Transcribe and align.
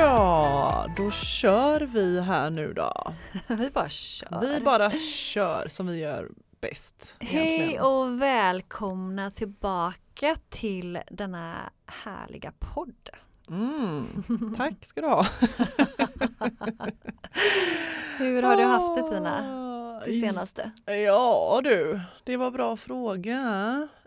Ja, 0.00 0.86
då 0.96 1.10
kör 1.10 1.80
vi 1.80 2.20
här 2.20 2.50
nu 2.50 2.72
då. 2.72 3.12
vi 3.48 3.70
bara 3.70 3.88
kör. 3.88 4.40
Vi 4.40 4.60
bara 4.60 4.90
kör 4.90 5.68
som 5.68 5.86
vi 5.86 6.00
gör 6.00 6.30
bäst. 6.60 7.16
Hej 7.20 7.54
egentligen. 7.54 7.82
och 7.84 8.22
välkomna 8.22 9.30
tillbaka 9.30 10.36
till 10.48 10.98
denna 11.10 11.54
härliga 11.86 12.52
podd. 12.58 13.08
Mm, 13.50 14.54
tack 14.56 14.74
ska 14.84 15.00
du 15.00 15.06
ha. 15.06 15.26
Hur 18.18 18.42
har 18.42 18.56
du 18.56 18.62
haft 18.64 18.96
det 18.96 19.14
Tina? 19.16 19.38
Ah, 19.56 20.04
Det 20.06 20.20
senaste? 20.20 20.70
Ja 20.86 21.60
du, 21.64 22.00
det 22.24 22.36
var 22.36 22.50
bra 22.50 22.76
fråga. 22.76 23.42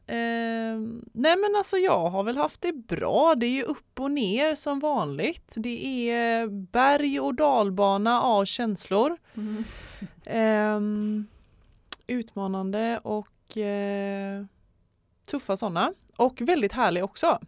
Eh, 0.08 0.80
nej 1.14 1.38
men 1.38 1.56
alltså 1.58 1.78
jag 1.78 2.10
har 2.10 2.24
väl 2.24 2.38
haft 2.38 2.62
det 2.62 2.74
bra. 2.74 3.36
Det 3.36 3.46
är 3.46 3.50
ju 3.56 3.64
upp 3.64 4.00
och 4.00 4.12
ner 4.12 4.56
som 4.56 4.80
vanligt. 4.80 5.54
Det 5.58 6.10
är 6.10 6.48
berg 6.48 7.20
och 7.20 7.36
dalbana 7.36 8.22
av 8.22 8.46
känslor. 8.46 9.18
Mm. 9.36 9.64
Ehm, 10.26 11.28
utmanande 12.08 13.00
och 13.04 13.58
eh, 13.58 14.46
tuffa 15.28 15.58
sådana. 15.58 15.94
Och 16.18 16.42
väldigt 16.42 16.72
härlig 16.74 17.04
också. 17.04 17.40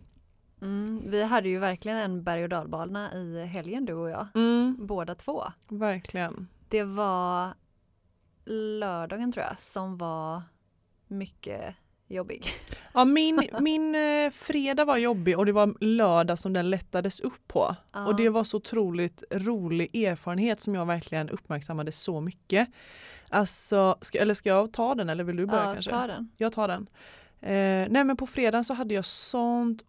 Mm, 0.62 1.02
vi 1.06 1.24
hade 1.24 1.50
ju 1.50 1.60
verkligen 1.60 1.98
en 1.98 2.24
berg 2.24 2.44
och 2.44 2.50
dalbana 2.50 3.14
i 3.14 3.46
helgen 3.46 3.86
du 3.86 3.94
och 3.94 4.10
jag. 4.10 4.28
Mm, 4.36 4.78
Båda 4.88 5.16
två. 5.16 5.44
verkligen. 5.68 6.48
Det 6.70 6.84
var 6.84 7.54
lördagen 8.46 9.32
tror 9.32 9.46
jag 9.46 9.60
som 9.60 9.98
var 9.98 10.42
mycket 11.08 11.76
jobbig. 12.08 12.46
Ja, 12.94 13.06
min, 13.06 13.50
min 13.60 13.96
eh, 13.96 14.32
fredag 14.32 14.86
var 14.86 14.98
jobbig 14.98 15.38
och 15.38 15.46
det 15.46 15.52
var 15.52 15.76
lördag 15.80 16.40
som 16.40 16.54
den 16.54 16.70
lättades 16.70 17.20
upp 17.20 17.48
på. 17.48 17.76
Ja. 17.92 18.06
Och 18.06 18.16
det 18.16 18.30
var 18.30 18.44
så 18.44 18.58
otroligt 18.58 19.24
rolig 19.32 19.96
erfarenhet 19.96 20.62
som 20.62 20.76
jag 20.76 20.86
verkligen 20.86 21.30
uppmärksammade 21.30 21.92
så 21.92 22.22
mycket. 22.22 22.70
Alltså, 23.30 23.98
ska, 24.02 24.20
eller 24.20 24.34
ska 24.34 24.50
jag 24.50 24.74
ta 24.74 24.96
den 24.96 25.10
eller 25.10 25.24
vill 25.24 25.36
du 25.36 25.46
börja 25.46 25.64
ja, 25.64 25.74
kanske? 25.74 25.92
ta 25.92 26.08
den. 26.08 26.32
Jag 26.38 26.54
tar 26.54 26.68
den. 26.68 26.90
Eh, 27.40 27.88
nej 27.90 28.04
men 28.04 28.18
på 28.18 28.28
fredagen 28.28 28.64
så 28.64 28.74
hade 28.74 28.94
jag 28.94 29.06
sånt 29.06 29.84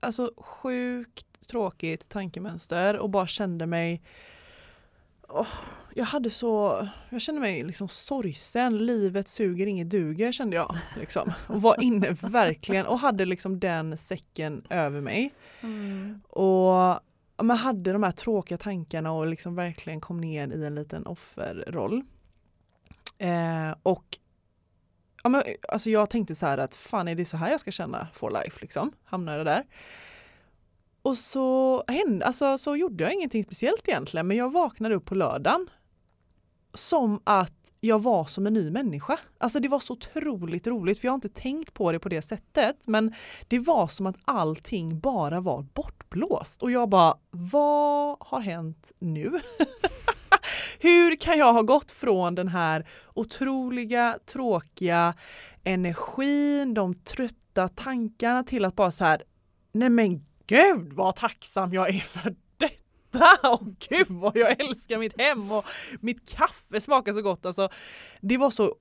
alltså 0.00 0.32
sjukt 0.36 1.48
tråkigt 1.48 2.08
tankemönster 2.08 2.98
och 2.98 3.10
bara 3.10 3.26
kände 3.26 3.66
mig 3.66 4.02
åh, 5.28 5.46
jag 5.98 6.04
hade 6.04 6.30
så, 6.30 6.88
jag 7.10 7.20
kände 7.20 7.40
mig 7.40 7.62
liksom 7.64 7.88
sorgsen, 7.88 8.78
livet 8.78 9.28
suger, 9.28 9.66
inget 9.66 9.90
duger 9.90 10.32
kände 10.32 10.56
jag. 10.56 10.76
Liksom. 11.00 11.32
Och 11.46 11.62
var 11.62 11.82
inne 11.82 12.10
verkligen 12.10 12.86
och 12.86 12.98
hade 12.98 13.24
liksom 13.24 13.60
den 13.60 13.96
säcken 13.96 14.64
över 14.70 15.00
mig. 15.00 15.34
Mm. 15.60 16.20
Och 16.28 17.00
man 17.42 17.56
hade 17.56 17.92
de 17.92 18.02
här 18.02 18.12
tråkiga 18.12 18.58
tankarna 18.58 19.12
och 19.12 19.26
liksom 19.26 19.54
verkligen 19.54 20.00
kom 20.00 20.20
ner 20.20 20.48
i 20.48 20.66
en 20.66 20.74
liten 20.74 21.06
offerroll. 21.06 22.02
Eh, 23.18 23.74
och 23.82 24.18
ja, 25.22 25.28
men, 25.28 25.42
alltså 25.68 25.90
jag 25.90 26.10
tänkte 26.10 26.34
så 26.34 26.46
här 26.46 26.58
att 26.58 26.74
fan 26.74 27.08
är 27.08 27.14
det 27.14 27.24
så 27.24 27.36
här 27.36 27.50
jag 27.50 27.60
ska 27.60 27.70
känna 27.70 28.08
for 28.12 28.30
life 28.30 28.58
liksom? 28.60 28.92
Hamnade 29.04 29.44
där. 29.44 29.64
Och 31.02 31.18
så 31.18 31.84
hände, 31.88 32.26
alltså 32.26 32.58
så 32.58 32.76
gjorde 32.76 33.04
jag 33.04 33.12
ingenting 33.12 33.44
speciellt 33.44 33.88
egentligen 33.88 34.26
men 34.26 34.36
jag 34.36 34.52
vaknade 34.52 34.94
upp 34.94 35.04
på 35.04 35.14
lördagen 35.14 35.70
som 36.74 37.20
att 37.24 37.52
jag 37.80 38.02
var 38.02 38.24
som 38.24 38.46
en 38.46 38.54
ny 38.54 38.70
människa. 38.70 39.18
Alltså 39.38 39.60
det 39.60 39.68
var 39.68 39.80
så 39.80 39.92
otroligt 39.92 40.66
roligt 40.66 41.00
för 41.00 41.06
jag 41.06 41.12
har 41.12 41.14
inte 41.14 41.28
tänkt 41.28 41.74
på 41.74 41.92
det 41.92 41.98
på 41.98 42.08
det 42.08 42.22
sättet 42.22 42.76
men 42.86 43.14
det 43.48 43.58
var 43.58 43.86
som 43.86 44.06
att 44.06 44.16
allting 44.24 45.00
bara 45.00 45.40
var 45.40 45.62
bortblåst 45.62 46.62
och 46.62 46.70
jag 46.70 46.88
bara 46.88 47.16
vad 47.30 48.16
har 48.20 48.40
hänt 48.40 48.92
nu? 48.98 49.40
Hur 50.80 51.16
kan 51.16 51.38
jag 51.38 51.52
ha 51.52 51.62
gått 51.62 51.90
från 51.90 52.34
den 52.34 52.48
här 52.48 52.88
otroliga, 53.14 54.18
tråkiga 54.26 55.14
energin, 55.64 56.74
de 56.74 56.94
trötta 56.94 57.68
tankarna 57.68 58.44
till 58.44 58.64
att 58.64 58.76
bara 58.76 58.90
så 58.90 59.04
här, 59.04 59.22
nej 59.72 59.88
men 59.88 60.26
gud 60.46 60.92
vad 60.92 61.16
tacksam 61.16 61.72
jag 61.72 61.88
är 61.88 62.00
för 62.00 62.34
detta 63.10 63.50
och 63.52 63.78
gud 63.88 64.06
vad 64.08 64.36
jag 64.36 64.60
älskar 64.60 64.98
mitt 64.98 65.20
hem 65.20 65.52
och 65.52 65.64
mitt 66.00 66.30
kaffe 66.36 66.80
smakar 66.80 67.12
så 67.12 67.22
gott. 67.22 67.46
Alltså, 67.46 67.68
det 68.20 68.36
var 68.36 68.50
så 68.50 68.74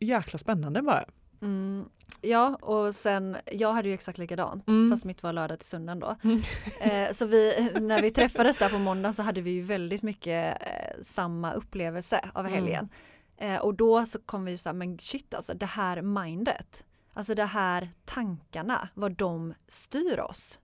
jäkla 0.00 0.38
spännande 0.38 0.82
bara. 0.82 1.04
Mm. 1.42 1.84
Ja 2.20 2.54
och 2.60 2.94
sen, 2.94 3.36
jag 3.52 3.72
hade 3.72 3.88
ju 3.88 3.94
exakt 3.94 4.18
likadant 4.18 4.68
Mm. 4.68 4.90
fast 4.90 5.04
mitt 5.04 5.22
var 5.22 5.32
lördag 5.32 5.58
till 5.58 5.68
söndagen 5.68 6.00
då. 6.00 6.16
Mm. 6.24 6.40
Eh, 6.80 7.12
så 7.12 7.26
vi, 7.26 7.70
när 7.80 8.02
vi 8.02 8.10
träffades 8.10 8.58
där 8.58 8.68
på 8.68 8.78
måndag 8.78 9.12
så 9.12 9.22
hade 9.22 9.40
vi 9.40 9.50
ju 9.50 9.62
väldigt 9.62 10.02
mycket 10.02 10.62
eh, 10.62 11.02
samma 11.02 11.52
upplevelse 11.52 12.30
av 12.34 12.46
Mm. 12.46 12.52
helgen. 12.52 12.88
Eh, 13.36 13.56
och 13.56 13.74
då 13.74 14.06
så 14.06 14.18
kom 14.18 14.44
vi 14.44 14.58
så 14.58 14.68
här, 14.68 14.74
men 14.74 14.98
shit 14.98 15.34
alltså 15.34 15.54
det 15.54 15.66
här 15.66 16.02
mindet, 16.02 16.84
alltså 17.14 17.34
det 17.34 17.44
här 17.44 17.88
tankarna, 18.04 18.88
vad 18.94 19.12
de 19.12 19.54
styr 19.68 20.18
oss. 20.20 20.58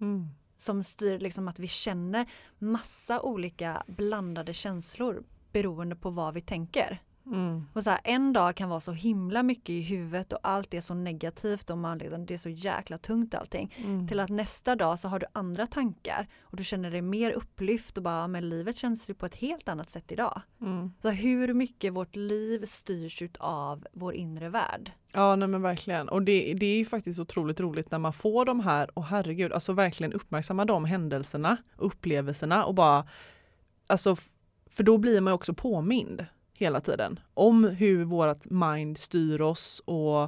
Som 0.57 0.85
styr 0.85 1.19
liksom 1.19 1.49
att 1.49 1.59
vi 1.59 1.69
känner 1.69 2.27
massa 2.59 3.21
olika 3.21 3.83
blandade 3.87 4.55
känslor 4.55 5.25
beroende 5.53 5.97
på 5.97 6.11
vad 6.11 6.35
vi 6.35 6.41
tänker. 6.41 7.03
Mm. 7.27 7.65
Och 7.73 7.83
så 7.83 7.91
här, 7.91 8.01
en 8.05 8.33
dag 8.33 8.55
kan 8.57 8.69
vara 8.69 8.81
så 8.81 8.93
himla 8.93 9.43
mycket 9.43 9.71
i 9.71 9.81
huvudet 9.81 10.33
och 10.33 10.39
allt 10.43 10.75
är 10.75 10.81
så 10.81 10.95
negativt 10.95 11.71
och 11.71 11.79
man 11.79 11.99
liksom, 11.99 12.27
det 12.27 12.35
är 12.35 12.39
så 12.39 12.49
jäkla 12.49 12.99
tungt 12.99 13.35
allting. 13.35 13.75
Mm. 13.85 14.09
Till 14.09 14.21
att 14.21 14.31
nästa 14.31 14.77
dag 14.77 14.99
så 14.99 15.09
har 15.09 15.19
du 15.19 15.27
andra 15.33 15.67
tankar 15.67 16.27
och 16.41 16.57
du 16.57 16.65
känner 16.65 16.91
dig 16.91 17.03
mer 17.03 17.31
upplyft 17.31 17.97
och 17.97 18.03
bara, 18.03 18.21
"Ja, 18.21 18.27
men 18.29 18.49
livet 18.49 18.77
känns 18.77 19.11
ju 19.11 19.15
på 19.15 19.27
ett 19.27 19.35
helt 19.35 19.69
annat 19.69 19.91
sätt 19.91 20.13
idag. 20.13 20.41
Mm. 20.61 20.93
Så 21.03 21.11
hur 21.11 21.55
mycket 21.55 21.93
vårt 21.93 22.17
liv 22.17 22.65
styrs 22.67 23.23
av 23.39 23.87
vår 23.93 24.15
inre 24.15 24.49
värld. 24.49 24.93
Ja 25.13 25.37
nej 25.37 25.49
men 25.49 25.63
verkligen 25.63 26.09
och 26.09 26.23
det, 26.23 26.55
det 26.55 26.67
är 26.67 26.85
faktiskt 26.85 27.21
otroligt 27.21 27.61
roligt 27.61 27.91
när 27.91 27.99
man 27.99 28.13
får 28.13 28.45
de 28.45 28.61
här 28.61 28.99
och 28.99 29.05
herregud 29.05 29.53
alltså 29.53 29.73
verkligen 29.73 30.13
uppmärksamma 30.13 30.65
de 30.65 30.85
händelserna 30.85 31.57
upplevelserna 31.77 32.65
och 32.65 32.75
bara 32.75 33.09
alltså 33.87 34.17
för 34.71 34.83
då 34.83 34.99
blir 34.99 35.21
man 35.21 35.33
också 35.33 35.55
påmind 35.55 36.27
hela 36.57 36.81
tiden 36.81 37.21
om 37.35 37.65
hur 37.65 38.05
vårt 38.05 38.51
mind 38.51 38.99
styr 38.99 39.41
oss 39.41 39.83
och, 39.85 40.23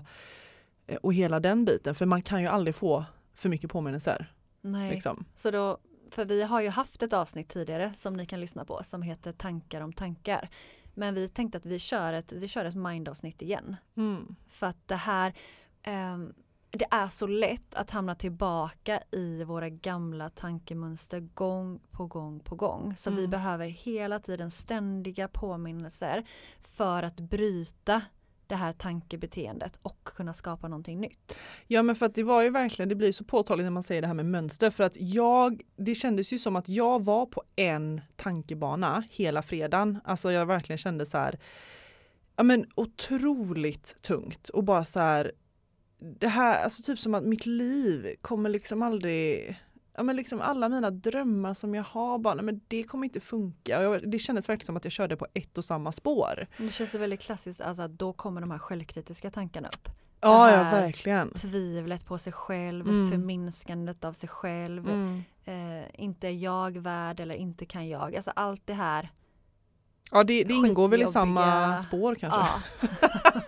eh, 0.87 0.97
och 1.03 1.15
hela 1.15 1.41
den 1.41 1.65
biten 1.65 1.95
för 1.95 2.07
man 2.07 2.23
kan 2.23 2.43
ju 2.43 2.49
aldrig 2.49 2.75
få 2.75 3.05
för 3.35 3.49
mycket 3.49 3.71
påminnelser. 3.71 4.33
Nej. 4.61 4.91
Liksom. 4.91 5.25
Så 5.35 5.51
då, 5.51 5.79
för 6.11 6.25
vi 6.25 6.43
har 6.43 6.61
ju 6.61 6.69
haft 6.69 7.03
ett 7.03 7.13
avsnitt 7.13 7.49
tidigare 7.49 7.93
som 7.97 8.17
ni 8.17 8.27
kan 8.27 8.41
lyssna 8.41 8.65
på 8.65 8.81
som 8.85 9.03
heter 9.03 9.33
Tankar 9.33 9.81
om 9.81 9.93
tankar. 9.93 10.49
Men 10.95 11.15
vi 11.15 11.29
tänkte 11.29 11.59
att 11.59 11.67
vi 11.67 11.79
kör 11.79 12.13
ett, 12.13 12.33
vi 12.33 12.49
kör 12.49 12.65
ett 12.65 12.75
mindavsnitt 12.75 13.43
igen. 13.43 13.77
Mm. 13.97 14.37
För 14.49 14.67
att 14.67 14.89
det 14.89 14.97
här, 14.97 15.35
ehm, 15.83 16.35
det 16.71 16.87
är 16.91 17.09
så 17.09 17.27
lätt 17.27 17.75
att 17.75 17.91
hamna 17.91 18.15
tillbaka 18.15 19.03
i 19.13 19.45
våra 19.45 19.69
gamla 19.69 20.31
tankemönster 20.31 21.21
gång 21.21 21.81
på 21.91 22.07
gång 22.07 22.41
på 22.41 22.55
gång. 22.55 22.97
Så 22.97 23.11
vi 23.11 23.19
Mm. 23.19 23.31
behöver 23.31 23.67
hela 23.67 24.19
tiden 24.19 24.51
ständiga 24.51 25.29
påminnelser 25.29 26.25
för 26.61 27.03
att 27.03 27.21
bryta 27.21 28.03
det 28.47 28.55
här 28.55 28.73
tankebeteendet 28.73 29.79
och 29.83 30.05
kunna 30.05 30.35
skapa 30.35 30.69
någonting 30.69 31.01
nytt. 31.01 31.39
Ja 31.67 31.83
men 31.83 31.97
för 31.97 32.07
att 32.07 32.15
det 32.15 32.23
var 32.23 32.43
ju 32.43 32.51
verkligen, 32.51 32.89
det 32.89 32.95
blir 32.95 33.13
så 33.13 33.25
påtagligt 33.25 33.65
när 33.65 33.71
man 33.71 33.83
säger 33.83 34.01
det 34.03 34.09
här 34.09 34.15
med 34.15 34.27
mönster 34.27 34.71
för 34.71 34.85
att 34.85 34.97
jag, 35.01 35.63
det 35.77 35.95
kändes 35.95 36.33
ju 36.33 36.39
som 36.39 36.57
att 36.57 36.69
jag 36.69 37.05
var 37.05 37.27
på 37.27 37.43
en 37.57 38.01
tankebana 38.17 39.05
hela 39.11 39.43
fredagen. 39.43 39.99
Alltså 40.05 40.33
jag 40.33 40.47
verkligen 40.47 40.79
kände 40.79 41.07
så 41.07 41.19
här, 41.19 41.39
ja 42.37 42.43
men 42.43 42.67
otroligt 42.75 44.03
tungt 44.03 44.49
och 44.49 44.65
bara 44.65 44.85
så 44.85 45.01
här, 45.01 45.33
det 45.99 46.29
här, 46.29 46.63
alltså 46.65 46.83
typ 46.83 46.99
som 46.99 47.15
att 47.15 47.25
mitt 47.25 47.47
liv 47.47 48.15
kommer 48.21 48.51
liksom 48.51 48.83
aldrig, 48.83 49.59
ja 49.97 50.03
men 50.03 50.17
liksom 50.17 50.41
alla 50.41 50.69
mina 50.69 50.91
drömmar 50.91 51.55
som 51.55 51.75
jag 51.75 51.83
har 51.83 52.19
bara, 52.19 52.35
nej 52.35 52.45
men 52.45 52.61
det 52.69 52.83
kommer 52.85 53.05
inte 53.05 53.21
funka. 53.21 53.79
Och 53.79 53.85
jag, 53.85 54.11
det 54.11 54.19
kändes 54.19 54.49
verkligen 54.49 54.67
som 54.67 54.77
att 54.77 54.85
jag 54.85 54.93
körde 54.93 55.17
på 55.17 55.27
ett 55.35 55.59
och 55.59 55.65
samma 55.65 55.93
spår. 55.93 56.47
Det 56.59 56.71
känns 56.71 56.95
väldigt 56.95 57.21
klassiskt, 57.21 57.61
alltså 57.61 57.83
att 57.83 57.99
då 57.99 58.13
kommer 58.13 58.41
de 58.41 58.51
här 58.51 58.59
självkritiska 58.59 59.31
tankarna 59.31 59.69
upp. 59.69 59.89
Ja, 60.21 60.51
ja 60.51 60.63
verkligen. 60.63 61.31
tvivlet 61.35 62.07
på 62.07 62.19
sig 62.19 62.33
själv, 62.33 62.89
Mm. 62.89 63.11
förminskandet 63.11 64.05
av 64.05 64.13
sig 64.13 64.29
själv, 64.29 64.89
Mm. 64.89 65.23
eh, 65.45 65.87
inte 66.05 66.27
är 66.29 66.33
jag 66.33 66.79
värd 66.79 67.21
eller 67.21 67.35
inte 67.35 67.67
kan 67.67 67.89
jag. 67.89 68.17
Alltså 68.17 68.33
allt 68.37 68.63
det 68.67 68.75
här. 68.75 69.11
Ja 70.11 70.25
det, 70.25 70.45
det 70.45 70.55
ingår 70.55 70.89
väl 70.89 71.03
i 71.03 71.07
samma 71.07 71.79
spår 71.79 72.15
kanske. 72.15 72.39
Ja, 72.41 72.61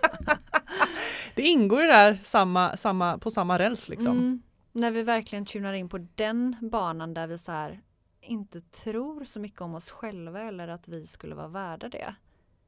Det 1.35 1.41
ingår 1.41 1.81
ju 1.81 1.87
där 1.87 2.19
samma, 2.23 2.77
samma, 2.77 3.17
på 3.17 3.31
samma 3.31 3.59
räls 3.59 3.89
liksom. 3.89 4.17
mm, 4.17 4.41
när 4.71 4.91
vi 4.91 5.03
verkligen 5.03 5.45
tunar 5.45 5.73
in 5.73 5.89
på 5.89 6.07
den 6.15 6.55
banan 6.61 7.13
där 7.13 7.27
vi 7.27 7.37
så 7.37 7.51
här 7.51 7.81
inte 8.21 8.61
tror 8.61 9.25
så 9.25 9.39
mycket 9.39 9.61
om 9.61 9.75
oss 9.75 9.91
själva 9.91 10.41
eller 10.41 10.67
att 10.67 10.87
vi 10.87 11.07
skulle 11.07 11.35
vara 11.35 11.47
värda 11.47 11.89
det. 11.89 12.15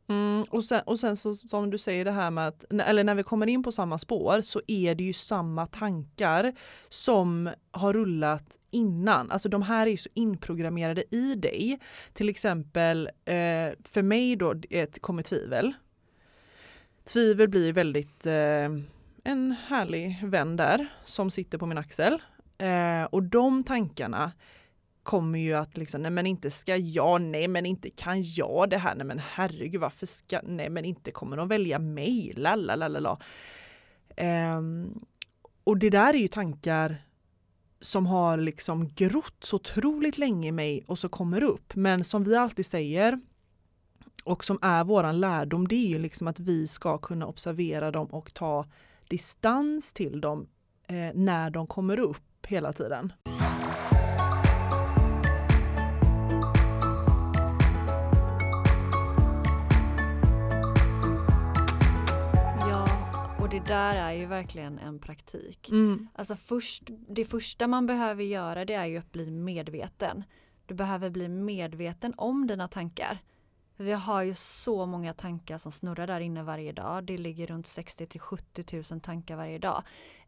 Mm, 0.08 0.44
och, 0.50 0.66
sen, 0.66 0.82
och 0.86 1.00
sen 1.00 1.18
så 1.18 1.36
som 1.36 1.70
du 1.70 1.78
säger 1.78 2.06
det 2.06 2.12
här 2.12 2.32
med 2.32 2.48
att, 2.48 2.66
eller 2.74 3.04
när 3.04 3.16
vi 3.16 3.24
kommer 3.24 3.48
in 3.48 3.64
på 3.64 3.72
samma 3.72 3.98
spår 3.98 4.42
så 4.42 4.62
är 4.68 4.96
det 4.96 5.04
ju 5.04 5.14
samma 5.14 5.66
tankar 5.66 6.54
som 6.90 7.50
har 7.72 7.94
rullat 7.94 8.58
innan. 8.72 9.32
Alltså 9.32 9.50
de 9.50 9.62
här 9.62 9.88
är 9.88 9.92
ju 9.92 9.98
så 9.98 10.10
inprogrammerade 10.14 11.04
i 11.16 11.36
dig. 11.36 11.80
Till 12.14 12.30
exempel 12.30 13.08
eh, 13.26 13.34
för 13.84 14.02
mig 14.02 14.36
då 14.36 14.56
ett 14.70 15.02
kommer 15.02 15.24
tvivel. 15.24 15.74
Tvivel 17.06 17.50
blir 17.50 17.74
väldigt 17.74 18.26
eh, 18.26 18.70
en 19.24 19.56
härlig 19.68 20.20
vän 20.24 20.56
där 20.56 20.88
som 21.06 21.32
sitter 21.32 21.58
på 21.58 21.66
min 21.66 21.78
axel. 21.78 22.22
Eh, 22.58 23.04
och 23.04 23.24
de 23.24 23.64
tankarna 23.64 24.32
kommer 25.04 25.40
ju 25.40 25.54
att 25.54 25.78
liksom, 25.78 26.02
nej 26.02 26.12
men 26.12 26.26
inte 26.26 26.50
ska 26.52 26.78
jag, 26.78 27.22
nej 27.22 27.48
men 27.48 27.66
inte 27.66 27.90
kan 27.90 28.24
jag 28.24 28.70
det 28.70 28.78
här, 28.78 28.96
nej 28.96 29.06
men 29.06 29.20
herregud 29.20 29.82
varför 29.82 30.06
ska, 30.06 30.40
nej 30.44 30.70
men 30.70 30.86
inte 30.86 31.12
kommer 31.12 31.38
de 31.38 31.48
välja 31.48 31.80
mig, 31.80 32.34
lalalala. 32.36 33.12
Um, 33.12 33.18
ehm, 34.18 35.06
och 35.64 35.78
det 35.78 35.90
där 35.90 36.14
är 36.14 36.18
ju 36.18 36.28
tankar 36.28 36.96
som 37.80 38.06
har 38.06 38.38
liksom 38.38 38.88
grott 38.88 39.44
så 39.44 39.56
otroligt 39.56 40.18
länge 40.18 40.48
i 40.48 40.52
mig 40.52 40.84
och 40.88 41.00
så 41.00 41.10
kommer 41.10 41.44
upp. 41.44 41.76
Men 41.76 42.04
som 42.04 42.24
vi 42.24 42.36
alltid 42.36 42.66
säger 42.66 43.20
och 44.24 44.44
som 44.44 44.60
är 44.62 44.84
våran 44.84 45.20
lärdom, 45.20 45.68
det 45.68 45.76
är 45.76 45.88
ju 45.88 46.00
liksom 46.00 46.28
att 46.28 46.40
vi 46.40 46.68
ska 46.68 46.98
kunna 46.98 47.28
observera 47.28 47.92
dem 47.92 48.08
och 48.08 48.34
ta 48.34 48.66
distans 49.08 49.94
till 49.94 50.22
dem 50.22 50.48
eh, 50.88 51.12
när 51.14 51.50
de 51.50 51.68
kommer 51.68 52.00
upp 52.00 52.46
hela 52.48 52.74
tiden. 52.74 53.14
Ja, 62.60 62.88
och 63.40 63.50
det 63.50 63.64
där 63.68 63.96
är 63.96 64.12
ju 64.12 64.26
verkligen 64.26 64.80
en 64.80 65.00
praktik. 65.00 65.70
Mm. 65.70 66.08
Alltså 66.16 66.36
först, 66.36 66.84
det 66.88 67.26
första 67.26 67.68
man 67.68 67.86
behöver 67.88 68.24
göra 68.24 68.66
det 68.66 68.74
är 68.74 68.86
ju 68.86 68.98
att 68.98 69.12
bli 69.12 69.32
medveten. 69.32 70.24
Du 70.66 70.74
behöver 70.74 71.10
bli 71.10 71.28
medveten 71.30 72.14
om 72.18 72.48
dina 72.48 72.68
tankar. 72.68 73.22
Vi 73.84 73.92
har 73.92 74.22
ju 74.24 74.34
så 74.36 74.86
många 74.86 75.14
tankar 75.14 75.58
som 75.58 75.72
snurrar 75.72 76.08
där 76.08 76.20
inne 76.20 76.44
varje 76.44 76.72
dag. 76.72 77.04
Det 77.04 77.18
ligger 77.18 77.48
runt 77.48 77.68
60 77.68 78.06
till 78.06 78.20
70 78.20 78.84
000 78.92 79.02
tankar 79.02 79.36
varje 79.36 79.58
dag. 79.60 79.84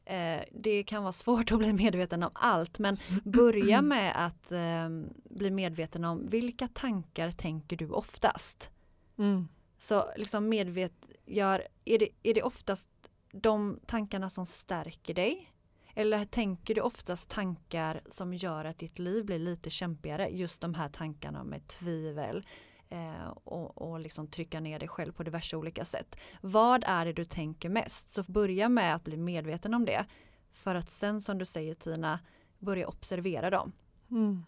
Eh, 0.05 0.41
det 0.51 0.83
kan 0.83 1.03
vara 1.03 1.13
svårt 1.13 1.51
att 1.51 1.57
bli 1.57 1.73
medveten 1.73 2.23
om 2.23 2.31
allt 2.33 2.79
men 2.79 2.97
börja 3.23 3.81
med 3.81 4.25
att 4.25 4.51
eh, 4.51 4.89
bli 5.23 5.51
medveten 5.51 6.05
om 6.05 6.27
vilka 6.29 6.67
tankar 6.67 7.31
tänker 7.31 7.77
du 7.77 7.89
oftast? 7.89 8.71
Mm. 9.17 9.47
Så 9.77 10.05
liksom 10.17 10.49
medvetgör, 10.49 11.67
är 11.85 11.99
det, 11.99 12.09
är 12.23 12.33
det 12.33 12.43
oftast 12.43 12.87
de 13.31 13.79
tankarna 13.85 14.29
som 14.29 14.45
stärker 14.45 15.13
dig? 15.13 15.51
Eller 15.93 16.25
tänker 16.25 16.75
du 16.75 16.81
oftast 16.81 17.29
tankar 17.29 18.01
som 18.09 18.33
gör 18.33 18.65
att 18.65 18.79
ditt 18.79 18.99
liv 18.99 19.25
blir 19.25 19.39
lite 19.39 19.69
kämpigare? 19.69 20.29
Just 20.29 20.61
de 20.61 20.73
här 20.73 20.89
tankarna 20.89 21.43
med 21.43 21.67
tvivel 21.67 22.45
eh, 22.89 23.29
och, 23.43 23.81
och 23.81 23.99
liksom 23.99 24.27
trycka 24.27 24.59
ner 24.59 24.79
dig 24.79 24.87
själv 24.87 25.11
på 25.11 25.23
diverse 25.23 25.57
olika 25.57 25.85
sätt. 25.85 26.15
Vad 26.41 26.83
är 26.87 27.05
det 27.05 27.13
du 27.13 27.25
tänker 27.25 27.69
mest? 27.69 28.09
Så 28.09 28.23
börja 28.23 28.69
med 28.69 28.95
att 28.95 29.03
bli 29.03 29.17
medveten 29.17 29.73
om 29.73 29.85
det. 29.85 30.05
För 30.51 30.75
att 30.75 30.91
sen 30.91 31.21
som 31.21 31.37
du 31.37 31.45
säger 31.45 31.75
Tina, 31.75 32.19
börja 32.59 32.87
observera 32.87 33.49
dem. 33.49 33.71
Mm. 34.11 34.43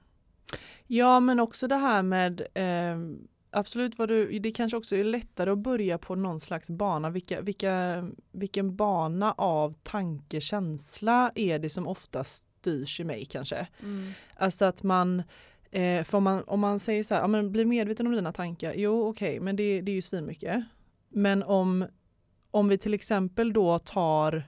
Ja 0.88 1.20
men 1.20 1.40
också 1.40 1.68
det 1.68 1.76
här 1.76 2.04
med 2.04 2.42
eh, 2.54 2.98
absolut 3.52 3.98
vad 3.98 4.10
du, 4.10 4.40
det 4.40 4.52
kanske 4.52 4.78
också 4.78 4.96
är 4.96 5.04
lättare 5.04 5.52
att 5.52 5.58
börja 5.58 5.98
på 5.98 6.16
någon 6.16 6.40
slags 6.40 6.70
bana. 6.70 7.10
Vilka, 7.10 7.42
vilka, 7.42 8.08
vilken 8.32 8.76
bana 8.76 9.32
av 9.32 9.74
tanke, 9.74 10.42
känsla 10.42 11.32
är 11.36 11.60
det 11.60 11.70
som 11.70 11.88
oftast 11.88 12.48
styrs 12.68 13.00
i 13.00 13.04
mig 13.04 13.26
kanske? 13.26 13.68
Alltså 14.36 14.66
att 14.66 14.84
man, 14.84 15.24
eh, 15.72 16.04
för 16.04 16.18
om 16.18 16.24
man, 16.24 16.44
om 16.48 16.60
man 16.60 16.80
säger 16.80 17.04
så 17.04 17.14
här, 17.16 17.22
ja, 17.22 17.28
men 17.28 17.52
bli 17.52 17.66
medveten 17.66 18.08
om 18.08 18.14
dina 18.14 18.32
tankar, 18.32 18.74
jo 18.76 19.10
okej 19.10 19.40
men 19.40 19.56
det, 19.56 19.82
det 19.82 19.92
är 19.92 19.96
ju 19.96 20.02
svinmycket. 20.02 20.64
Men 21.10 21.44
om, 21.44 21.86
om 22.52 22.68
vi 22.68 22.78
till 22.78 22.94
exempel 22.94 23.54
då 23.54 23.80
tar 23.80 24.44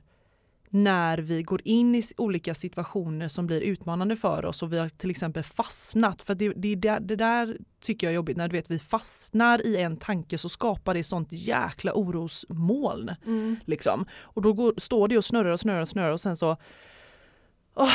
när 0.70 1.18
vi 1.18 1.44
går 1.44 1.62
in 1.64 1.96
i 1.96 2.04
olika 2.18 2.54
situationer 2.54 3.28
som 3.28 3.48
blir 3.48 3.62
utmanande 3.62 4.16
för 4.16 4.46
oss 4.46 4.64
och 4.64 4.74
vi 4.74 4.80
har 4.80 4.90
till 4.90 5.10
exempel 5.10 5.44
fastnat, 5.44 6.22
för 6.22 6.36
det, 6.36 6.54
det, 6.56 6.76
det, 7.00 7.16
där 7.16 7.58
tycker 7.82 8.08
jag 8.08 8.12
är 8.12 8.16
jobbigt, 8.16 8.38
när 8.38 8.48
du 8.48 8.58
vet 8.58 8.72
vi 8.72 8.80
fastnar 8.80 9.66
i 9.66 9.78
en 9.78 9.98
tanke 9.98 10.38
så 10.38 10.50
skapar 10.50 10.94
det 10.94 11.04
sånt 11.04 11.28
jäkla 11.32 11.92
orosmoln. 11.94 13.12
Mm. 13.26 13.56
Liksom. 13.66 14.06
Och 14.22 14.42
då 14.42 14.54
går, 14.54 14.74
står 14.78 15.08
det 15.08 15.18
och 15.18 15.26
snurrar 15.26 15.52
och 15.52 15.60
snurrar 15.60 15.82
och 15.82 15.90
snurrar 15.90 16.12
och 16.12 16.22
sen 16.22 16.38
så 16.38 16.58
åh, 17.76 17.94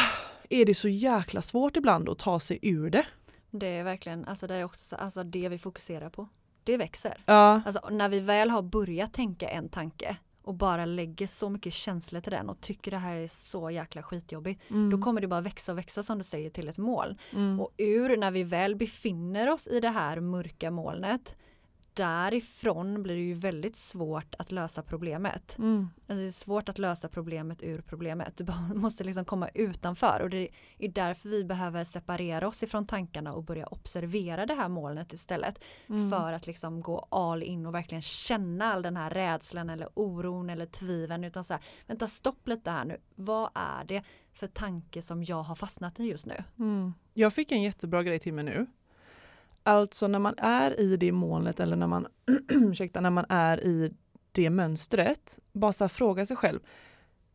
är 0.50 0.64
det 0.64 0.74
så 0.74 0.88
jäkla 0.88 1.42
svårt 1.42 1.76
ibland 1.76 2.08
att 2.08 2.18
ta 2.18 2.40
sig 2.40 2.58
ur 2.62 2.90
det. 2.90 3.06
Det 3.50 3.66
är 3.66 3.84
verkligen, 3.84 4.24
alltså 4.24 4.46
det 4.46 4.54
är 4.54 4.64
också 4.64 4.84
så, 4.84 4.96
alltså 4.96 5.24
det 5.24 5.48
vi 5.48 5.58
fokuserar 5.58 6.10
på, 6.10 6.28
det 6.64 6.76
växer. 6.76 7.22
Ja. 7.26 7.62
Alltså 7.66 7.88
när 7.90 8.08
vi 8.08 8.20
väl 8.20 8.50
har 8.50 8.62
börjat 8.62 9.12
tänka 9.12 9.48
en 9.48 9.68
tanke 9.68 10.16
och 10.42 10.54
bara 10.54 10.84
lägger 10.84 11.26
så 11.26 11.48
mycket 11.48 11.72
känslor 11.72 12.20
till 12.20 12.32
den 12.32 12.50
och 12.50 12.60
tycker 12.60 12.90
det 12.90 12.96
här 12.96 13.16
är 13.16 13.28
så 13.28 13.70
jäkla 13.70 14.02
skitjobbigt. 14.02 14.70
Mm. 14.70 14.90
Då 14.90 14.98
kommer 14.98 15.20
det 15.20 15.28
bara 15.28 15.40
växa 15.40 15.72
och 15.72 15.78
växa 15.78 16.02
som 16.02 16.18
du 16.18 16.24
säger 16.24 16.50
till 16.50 16.68
ett 16.68 16.78
mål. 16.78 17.18
mm. 17.32 17.60
Och 17.60 17.70
ur 17.76 18.16
när 18.16 18.30
vi 18.30 18.42
väl 18.42 18.76
befinner 18.76 19.52
oss 19.52 19.68
i 19.68 19.80
det 19.80 19.88
här 19.88 20.20
mörka 20.20 20.70
molnet 20.70 21.36
därifrån 21.94 23.02
blir 23.02 23.14
det 23.14 23.20
ju 23.20 23.34
väldigt 23.34 23.76
svårt 23.76 24.34
att 24.38 24.52
lösa 24.52 24.82
problemet. 24.82 25.58
Mm. 25.58 25.88
Alltså 25.96 26.14
det 26.14 26.26
är 26.26 26.30
svårt 26.30 26.68
att 26.68 26.78
lösa 26.78 27.08
problemet 27.08 27.62
ur 27.62 27.80
problemet. 27.80 28.36
Du 28.36 28.46
måste 28.74 29.04
liksom 29.04 29.24
komma 29.24 29.48
utanför 29.54 30.20
och 30.22 30.30
det 30.30 30.48
är 30.78 30.88
därför 30.88 31.28
vi 31.28 31.44
behöver 31.44 31.84
separera 31.84 32.48
oss 32.48 32.62
ifrån 32.62 32.86
tankarna 32.86 33.32
och 33.32 33.44
börja 33.44 33.66
observera 33.66 34.46
det 34.46 34.54
här 34.54 34.68
molnet 34.68 35.12
istället. 35.12 35.58
Mm. 35.88 36.10
För 36.10 36.32
att 36.32 36.46
liksom 36.46 36.80
gå 36.80 37.06
all 37.10 37.42
in 37.42 37.66
och 37.66 37.74
verkligen 37.74 38.02
känna 38.02 38.72
all 38.72 38.82
den 38.82 38.96
här 38.96 39.10
rädslan 39.10 39.70
eller 39.70 39.88
oron 39.94 40.50
eller 40.50 40.66
tviveln. 40.66 41.24
Utan 41.24 41.44
så 41.44 41.52
här, 41.52 41.62
vänta 41.86 42.08
stopp 42.08 42.48
lite 42.48 42.70
här 42.70 42.84
nu. 42.84 43.00
Vad 43.14 43.50
är 43.54 43.84
det 43.84 44.02
för 44.32 44.46
tanke 44.46 45.02
som 45.02 45.24
jag 45.24 45.42
har 45.42 45.54
fastnat 45.54 46.00
i 46.00 46.04
just 46.04 46.26
nu? 46.26 46.44
Mm. 46.58 46.94
Jag 47.14 47.32
fick 47.32 47.52
en 47.52 47.62
jättebra 47.62 48.02
grej 48.02 48.18
till 48.18 48.34
mig 48.34 48.44
nu. 48.44 48.66
Alltså 49.66 50.08
när 50.08 50.18
man 50.18 50.34
är 50.38 50.80
i 50.80 50.96
det 50.96 51.12
molnet 51.12 51.60
eller 51.60 51.76
när 51.76 51.86
man, 51.86 52.06
ursäkta, 52.48 53.00
när 53.00 53.10
man 53.10 53.26
är 53.28 53.64
i 53.64 53.92
det 54.32 54.50
mönstret, 54.50 55.38
bara 55.52 55.72
så 55.72 55.88
fråga 55.88 56.26
sig 56.26 56.36
själv, 56.36 56.60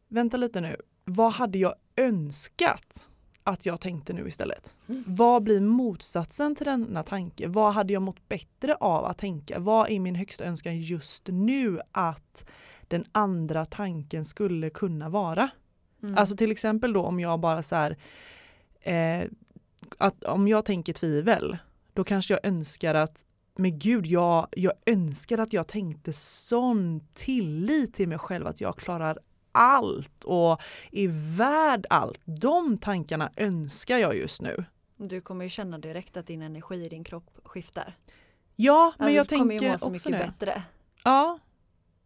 vänta 0.07 0.37
lite 0.37 0.61
nu, 0.61 0.77
vad 1.05 1.31
hade 1.31 1.57
jag 1.57 1.75
önskat 1.95 3.09
att 3.43 3.65
jag 3.65 3.81
tänkte 3.81 4.13
nu 4.13 4.27
istället? 4.27 4.75
Mm. 4.87 5.03
Vad 5.07 5.43
blir 5.43 5.61
motsatsen 5.61 6.55
till 6.55 6.65
denna 6.65 7.03
tanke? 7.03 7.47
Vad 7.47 7.73
hade 7.73 7.93
jag 7.93 8.01
mått 8.01 8.29
bättre 8.29 8.75
av 8.75 9.05
att 9.05 9.17
tänka? 9.17 9.59
Vad 9.59 9.89
är 9.89 9.99
min 9.99 10.15
högsta 10.15 10.43
önskan 10.43 10.79
just 10.79 11.27
nu 11.27 11.81
att 11.91 12.45
den 12.87 13.05
andra 13.11 13.65
tanken 13.65 14.25
skulle 14.25 14.69
kunna 14.69 15.09
vara? 15.09 15.49
Mm. 16.03 16.17
Alltså 16.17 16.35
till 16.37 16.51
exempel 16.51 16.93
då 16.93 17.03
om 17.03 17.19
jag 17.19 17.39
bara 17.39 17.63
så 17.63 17.75
här, 17.75 17.97
eh, 18.81 19.29
att 19.97 20.23
om 20.23 20.47
jag 20.47 20.65
tänker 20.65 20.93
tvivel, 20.93 21.57
då 21.93 22.03
kanske 22.03 22.33
jag 22.33 22.45
önskar 22.45 22.95
att, 22.95 23.23
men 23.55 23.79
gud, 23.79 24.05
jag, 24.05 24.47
jag 24.51 24.73
önskar 24.85 25.37
att 25.37 25.53
jag 25.53 25.67
tänkte 25.67 26.13
sån 26.13 27.01
tillit 27.13 27.93
till 27.93 28.07
mig 28.09 28.17
själv 28.17 28.47
att 28.47 28.61
jag 28.61 28.77
klarar 28.77 29.17
allt 29.51 30.23
och 30.23 30.61
är 30.91 31.37
värd 31.37 31.85
allt. 31.89 32.19
De 32.25 32.77
tankarna 32.77 33.31
önskar 33.35 33.97
jag 33.97 34.15
just 34.15 34.41
nu. 34.41 34.65
Du 34.97 35.21
kommer 35.21 35.43
ju 35.43 35.49
känna 35.49 35.77
direkt 35.77 36.17
att 36.17 36.27
din 36.27 36.41
energi 36.41 36.85
i 36.85 36.89
din 36.89 37.03
kropp 37.03 37.39
skiftar. 37.43 37.97
Ja, 38.55 38.93
men 38.97 39.05
Alltså, 39.05 39.15
jag 39.15 39.27
du 39.27 39.37
kommer 39.37 39.53
ju 39.53 39.59
tänker 39.59 39.71
må 39.73 39.77
så 39.77 39.85
också 39.85 39.91
mycket 40.09 40.11
det. 40.11 40.31
bättre. 40.39 40.63
Ja, 41.03 41.39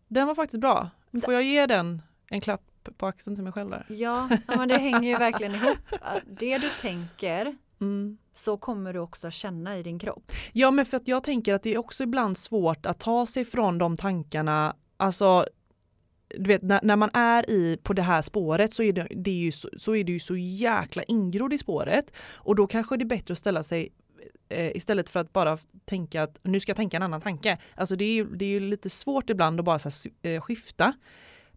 den 0.07 0.27
var 0.27 0.35
faktiskt 0.35 0.61
bra. 0.61 0.89
Får 1.23 1.33
jag 1.33 1.43
ge 1.43 1.65
den 1.65 2.01
en 2.27 2.41
klapp 2.41 2.61
på 2.97 3.05
axeln 3.07 3.35
till 3.35 3.43
mig 3.43 3.53
själv 3.53 3.69
där? 3.69 3.85
Ja, 3.89 4.29
men 4.47 4.67
det 4.69 4.77
hänger 4.77 5.09
ju 5.09 5.17
verkligen 5.17 5.55
ihop. 5.55 5.77
Det 6.27 6.57
du 6.57 6.69
tänker 6.81 7.55
Mm 7.81 8.17
så 8.33 8.57
kommer 8.57 8.93
du 8.93 8.99
också 8.99 9.31
känna 9.31 9.77
i 9.77 9.83
din 9.83 9.99
kropp. 9.99 10.31
Ja 10.53 10.71
men 10.71 10.85
för 10.85 10.97
att 10.97 11.07
jag 11.07 11.23
tänker 11.23 11.53
att 11.53 11.63
det 11.63 11.73
är 11.73 11.77
också 11.77 12.03
ibland 12.03 12.37
svårt 12.37 12.85
att 12.85 12.99
ta 12.99 13.25
sig 13.25 13.45
från 13.45 13.77
de 13.77 13.97
tankarna, 13.97 14.75
alltså 14.97 15.45
du 16.37 16.47
vet 16.47 16.61
när, 16.61 16.79
när 16.83 16.95
man 16.95 17.09
är 17.13 17.49
i, 17.49 17.77
på 17.83 17.93
det 17.93 18.01
här 18.01 18.21
spåret 18.21 18.73
så 18.73 18.83
är 18.83 18.93
det, 18.93 19.07
det 19.15 19.31
är 19.31 19.35
ju 19.35 19.51
så, 19.51 19.69
så 19.77 19.95
är 19.95 20.03
det 20.03 20.11
ju 20.11 20.19
så 20.19 20.35
jäkla 20.37 21.03
ingrodd 21.03 21.53
i 21.53 21.57
spåret 21.57 22.13
och 22.33 22.55
då 22.55 22.67
kanske 22.67 22.97
det 22.97 23.03
är 23.03 23.05
bättre 23.05 23.31
att 23.31 23.37
ställa 23.37 23.63
sig 23.63 23.93
eh, 24.49 24.75
istället 24.75 25.09
för 25.09 25.19
att 25.19 25.33
bara 25.33 25.57
tänka 25.85 26.23
att 26.23 26.39
nu 26.43 26.59
ska 26.59 26.69
jag 26.69 26.77
tänka 26.77 26.97
en 26.97 27.03
annan 27.03 27.21
tanke. 27.21 27.57
Alltså 27.75 27.95
det 27.95 28.05
är 28.05 28.13
ju, 28.13 28.25
det 28.25 28.45
är 28.45 28.49
ju 28.49 28.59
lite 28.59 28.89
svårt 28.89 29.29
ibland 29.29 29.59
att 29.59 29.65
bara 29.65 29.79
så 29.79 29.89
här, 29.89 30.31
eh, 30.31 30.41
skifta. 30.41 30.93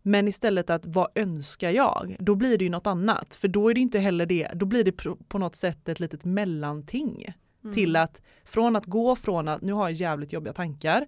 Men 0.06 0.28
istället 0.28 0.70
att 0.70 0.86
vad 0.86 1.08
önskar 1.14 1.70
jag? 1.70 2.16
Då 2.18 2.34
blir 2.34 2.58
det 2.58 2.64
ju 2.64 2.70
något 2.70 2.86
annat. 2.86 3.34
För 3.34 3.48
då 3.48 3.68
är 3.68 3.74
det 3.74 3.80
inte 3.80 3.98
heller 3.98 4.26
det, 4.26 4.48
då 4.54 4.66
blir 4.66 4.84
det 4.84 4.92
på 5.28 5.38
något 5.38 5.56
sätt 5.56 5.88
ett 5.88 6.00
litet 6.00 6.24
mellanting. 6.24 7.34
Mm. 7.64 7.74
Till 7.74 7.96
att 7.96 8.22
från 8.44 8.76
att 8.76 8.86
gå 8.86 9.16
från 9.16 9.48
att 9.48 9.62
nu 9.62 9.72
har 9.72 9.88
jag 9.88 9.92
jävligt 9.92 10.32
jobbiga 10.32 10.52
tankar 10.52 11.06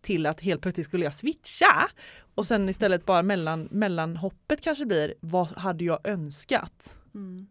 till 0.00 0.26
att 0.26 0.40
helt 0.40 0.62
plötsligt 0.62 0.86
skulle 0.86 1.04
jag 1.04 1.14
switcha. 1.14 1.88
Och 2.34 2.46
sen 2.46 2.68
istället 2.68 3.06
bara 3.06 3.22
mellan, 3.22 3.68
mellanhoppet 3.70 4.60
kanske 4.60 4.86
blir 4.86 5.14
vad 5.20 5.48
hade 5.48 5.84
jag 5.84 5.98
önskat? 6.04 6.94
Mm. 7.14 7.46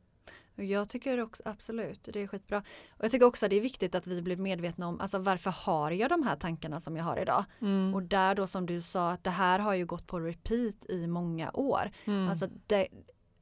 Jag 0.63 0.89
tycker 0.89 1.19
också 1.19 1.43
absolut, 1.45 2.09
det 2.13 2.19
är 2.21 2.27
skitbra. 2.27 2.57
Och 2.89 3.03
jag 3.03 3.11
tycker 3.11 3.25
också 3.25 3.47
det 3.47 3.55
är 3.55 3.61
viktigt 3.61 3.95
att 3.95 4.07
vi 4.07 4.21
blir 4.21 4.37
medvetna 4.37 4.87
om, 4.87 5.01
alltså 5.01 5.19
varför 5.19 5.51
har 5.51 5.91
jag 5.91 6.09
de 6.09 6.23
här 6.23 6.35
tankarna 6.35 6.79
som 6.79 6.97
jag 6.97 7.03
har 7.03 7.17
idag? 7.17 7.45
Mm. 7.61 7.95
Och 7.95 8.03
där 8.03 8.35
då 8.35 8.47
som 8.47 8.65
du 8.65 8.81
sa, 8.81 9.11
att 9.11 9.23
det 9.23 9.29
här 9.29 9.59
har 9.59 9.73
ju 9.73 9.85
gått 9.85 10.07
på 10.07 10.19
repeat 10.19 10.85
i 10.89 11.07
många 11.07 11.51
år. 11.53 11.91
Mm. 12.05 12.29
Alltså 12.29 12.47
det, 12.67 12.87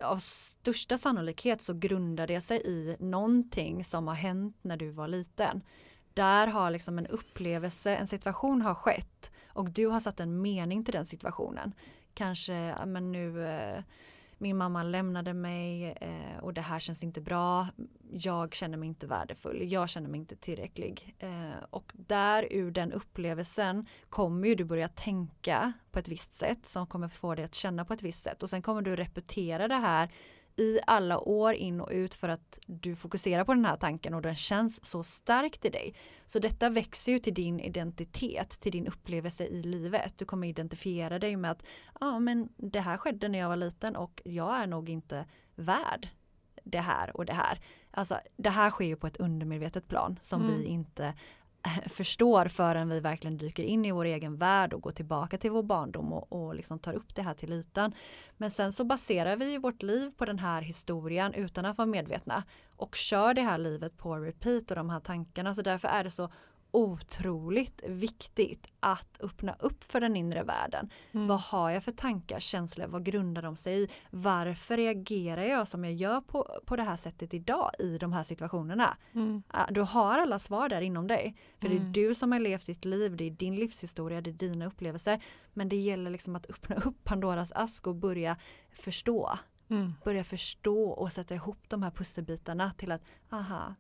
av 0.04 0.18
största 0.18 0.98
sannolikhet 0.98 1.62
så 1.62 1.74
grundar 1.74 2.28
det 2.28 2.42
sig 2.42 2.62
i 2.66 2.96
någonting 3.00 3.84
som 3.84 4.08
har 4.08 4.16
hänt 4.16 4.58
när 4.62 4.78
du 4.78 4.90
var 4.90 5.08
liten. 5.08 5.62
Där 6.14 6.48
har 6.48 6.72
liksom 6.72 6.98
en 6.98 7.08
upplevelse, 7.08 7.96
en 7.96 8.08
situation 8.08 8.62
har 8.62 8.76
skett 8.76 9.32
och 9.48 9.70
du 9.70 9.88
har 9.88 10.00
satt 10.00 10.20
en 10.20 10.42
mening 10.42 10.86
till 10.86 10.94
den 10.94 11.06
situationen. 11.06 11.74
Kanske, 12.14 12.76
men 12.86 13.12
nu 13.12 13.48
eh, 13.48 13.84
min 14.38 14.58
mamma 14.58 14.84
lämnade 14.84 15.34
mig 15.34 15.92
eh, 16.02 16.38
och 16.42 16.54
det 16.54 16.62
här 16.62 16.80
känns 16.80 17.04
inte 17.04 17.22
bra. 17.22 17.68
Jag 18.12 18.54
känner 18.56 18.78
mig 18.78 18.88
inte 18.88 19.08
värdefull, 19.08 19.72
jag 19.72 19.90
känner 19.90 20.10
mig 20.10 20.20
inte 20.20 20.36
tillräcklig. 20.36 21.16
Eh, 21.20 21.64
och 21.70 21.92
där 21.96 22.48
ur 22.52 22.72
den 22.72 22.92
upplevelsen 22.92 23.88
kommer 24.10 24.48
ju 24.48 24.56
du 24.56 24.64
börja 24.64 24.88
tänka 24.88 25.74
på 25.92 26.00
ett 26.00 26.08
visst 26.08 26.34
sätt 26.34 26.70
som 26.70 26.88
kommer 26.88 27.08
få 27.08 27.36
dig 27.36 27.46
att 27.46 27.56
känna 27.56 27.86
på 27.86 27.94
ett 27.94 28.04
visst 28.04 28.24
sätt 28.24 28.44
och 28.44 28.50
sen 28.50 28.62
kommer 28.62 28.82
du 28.82 28.96
repetera 28.96 29.68
det 29.68 29.76
här 29.76 30.10
i 30.58 30.80
alla 30.88 31.20
år 31.20 31.54
in 31.54 31.82
och 31.82 31.90
ut 31.92 32.14
för 32.14 32.30
att 32.30 32.60
du 32.66 32.96
fokuserar 32.96 33.44
på 33.44 33.54
den 33.54 33.66
här 33.66 33.78
tanken 33.78 34.14
och 34.14 34.22
den 34.22 34.36
känns 34.36 34.86
så 34.86 35.04
starkt 35.04 35.66
i 35.66 35.70
dig. 35.70 35.96
Så 36.26 36.40
detta 36.40 36.70
växer 36.70 37.12
ju 37.12 37.20
till 37.20 37.34
din 37.34 37.60
identitet, 37.60 38.50
till 38.50 38.72
din 38.72 38.88
upplevelse 38.88 39.46
i 39.46 39.64
livet. 39.64 40.18
Du 40.18 40.26
kommer 40.26 40.48
identifiera 40.48 41.20
dig 41.20 41.36
med 41.36 41.52
att 41.52 41.66
ja, 42.00 42.20
men 42.20 42.50
det 42.58 42.80
här 42.80 42.98
skedde 42.98 43.28
när 43.28 43.40
jag 43.40 43.50
var 43.50 43.56
liten 43.56 43.96
och 43.96 44.22
jag 44.26 44.56
är 44.56 44.68
nog 44.68 44.90
inte 44.90 45.26
värd 45.56 46.10
det 46.64 46.80
här 46.80 47.18
och 47.18 47.26
det 47.26 47.34
här. 47.34 47.60
Alltså 47.92 48.20
det 48.38 48.50
här 48.50 48.70
sker 48.70 48.86
ju 48.86 48.96
på 48.96 49.08
ett 49.08 49.18
undermedvetet 49.18 49.88
plan 49.88 50.20
som 50.22 50.42
mm. 50.42 50.58
vi 50.58 50.64
inte 50.66 51.14
förstår 51.88 52.46
förrän 52.46 52.90
vi 52.90 53.00
verkligen 53.00 53.38
dyker 53.38 53.64
in 53.64 53.86
i 53.86 53.92
vår 53.92 54.06
egen 54.06 54.38
värld 54.38 54.74
och 54.74 54.82
går 54.82 54.92
tillbaka 54.92 55.38
till 55.38 55.52
vår 55.52 55.64
barndom 55.64 56.14
och, 56.14 56.34
och 56.34 56.56
liksom 56.56 56.80
tar 56.80 56.94
upp 56.94 57.16
det 57.16 57.22
här 57.22 57.34
till 57.34 57.54
ytan. 57.54 57.94
Men 58.38 58.52
sen 58.52 58.74
så 58.74 58.84
baserar 58.84 59.36
vi 59.36 59.58
vårt 59.58 59.84
liv 59.84 60.12
på 60.18 60.26
den 60.26 60.40
här 60.40 60.62
historien 60.62 61.34
utan 61.34 61.66
att 61.66 61.78
vara 61.78 61.86
medvetna 61.86 62.44
och 62.76 62.96
kör 62.96 63.34
det 63.34 63.42
här 63.42 63.58
livet 63.58 63.98
på 63.98 64.16
repeat 64.16 64.72
och 64.72 64.78
de 64.78 64.90
här 64.90 65.00
tankarna 65.00 65.56
så 65.56 65.62
därför 65.62 65.88
är 65.88 66.04
det 66.04 66.12
så 66.12 66.30
otroligt 66.78 67.82
viktigt 67.88 68.68
att 68.80 69.22
öppna 69.22 69.56
upp 69.60 69.84
för 69.84 70.02
den 70.02 70.16
inre 70.16 70.44
världen. 70.44 70.90
Mm. 71.12 71.28
Vad 71.28 71.40
har 71.40 71.70
jag 71.70 71.84
för 71.84 71.92
tankar, 71.92 72.40
känslor, 72.40 72.88
vad 72.88 73.04
grundar 73.04 73.42
de 73.42 73.56
sig 73.56 73.84
i? 73.84 73.88
Varför 74.10 74.78
reagerar 74.78 75.44
jag 75.44 75.68
som 75.68 75.86
jag 75.86 75.94
gör 75.94 76.22
på, 76.22 76.62
på 76.66 76.76
det 76.76 76.84
här 76.84 76.98
sättet 76.98 77.34
idag 77.34 77.72
i 77.80 77.98
de 77.98 78.14
här 78.14 78.24
situationerna? 78.24 78.98
Mm. 79.14 79.44
Du 79.70 79.82
har 79.82 80.18
alla 80.18 80.40
svar 80.40 80.70
där 80.70 80.82
inom 80.82 81.08
dig. 81.08 81.36
För 81.60 81.68
mm. 81.68 81.78
det 81.78 81.82
är 81.82 81.82
mm. 81.82 81.94
du 81.94 82.16
som 82.16 82.32
har 82.32 82.40
levt 82.40 82.66
ditt 82.66 82.86
liv, 82.86 83.18
det 83.18 83.24
är 83.24 83.32
din 83.32 83.56
livshistoria, 83.56 84.22
det 84.22 84.30
är 84.30 84.34
dina 84.34 84.66
upplevelser. 84.66 85.24
Men 85.54 85.70
det 85.70 85.76
gäller 85.76 86.12
liksom 86.12 86.36
att 86.36 86.50
öppna 86.50 86.76
upp 86.76 87.04
Pandoras 87.04 87.52
ask 87.52 87.88
och 87.88 87.96
börja 87.96 88.38
förstå. 88.72 89.40
Mm. 89.70 89.94
Börja 90.04 90.24
förstå 90.24 90.90
och 90.90 91.14
sätta 91.14 91.36
ihop 91.36 91.60
de 91.68 91.84
här 91.84 91.92
pusselbitarna 91.92 92.72
till 92.78 92.92
att 92.92 93.02
aha, 93.30 93.76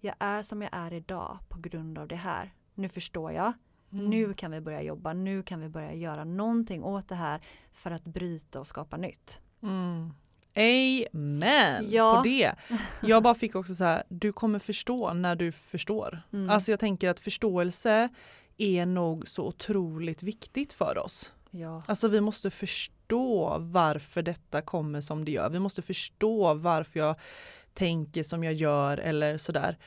jag 0.00 0.14
är 0.18 0.42
som 0.42 0.62
jag 0.62 0.70
är 0.72 0.92
idag 0.92 1.38
på 1.48 1.58
grund 1.58 1.98
av 1.98 2.08
det 2.08 2.16
här. 2.16 2.54
Nu 2.74 2.88
förstår 2.88 3.32
jag. 3.32 3.52
Mm. 3.92 4.10
Nu 4.10 4.34
kan 4.34 4.50
vi 4.50 4.60
börja 4.60 4.82
jobba, 4.82 5.12
nu 5.12 5.42
kan 5.42 5.60
vi 5.60 5.68
börja 5.68 5.94
göra 5.94 6.24
någonting 6.24 6.84
åt 6.84 7.08
det 7.08 7.14
här 7.14 7.40
för 7.72 7.90
att 7.90 8.04
bryta 8.04 8.60
och 8.60 8.66
skapa 8.66 8.96
nytt. 8.96 9.40
Mm. 9.62 10.12
Amen 10.56 11.90
ja. 11.90 12.16
på 12.16 12.22
det. 12.22 12.54
Jag 13.02 13.22
bara 13.22 13.34
fick 13.34 13.54
också 13.54 13.74
så 13.74 13.84
här, 13.84 14.02
du 14.08 14.32
kommer 14.32 14.58
förstå 14.58 15.12
när 15.12 15.36
du 15.36 15.52
förstår. 15.52 16.22
Mm. 16.32 16.50
Alltså 16.50 16.70
jag 16.70 16.80
tänker 16.80 17.10
att 17.10 17.20
förståelse 17.20 18.08
är 18.56 18.86
nog 18.86 19.28
så 19.28 19.46
otroligt 19.46 20.22
viktigt 20.22 20.72
för 20.72 20.98
oss. 21.04 21.32
Ja. 21.50 21.82
Alltså 21.86 22.08
vi 22.08 22.20
måste 22.20 22.50
förstå 22.50 23.56
varför 23.58 24.22
detta 24.22 24.62
kommer 24.62 25.00
som 25.00 25.24
det 25.24 25.30
gör. 25.30 25.50
Vi 25.50 25.58
måste 25.58 25.82
förstå 25.82 26.54
varför 26.54 26.98
jag 26.98 27.16
tänker 27.74 28.22
som 28.22 28.44
jag 28.44 28.54
gör 28.54 28.98
eller 28.98 29.38
sådär. 29.38 29.78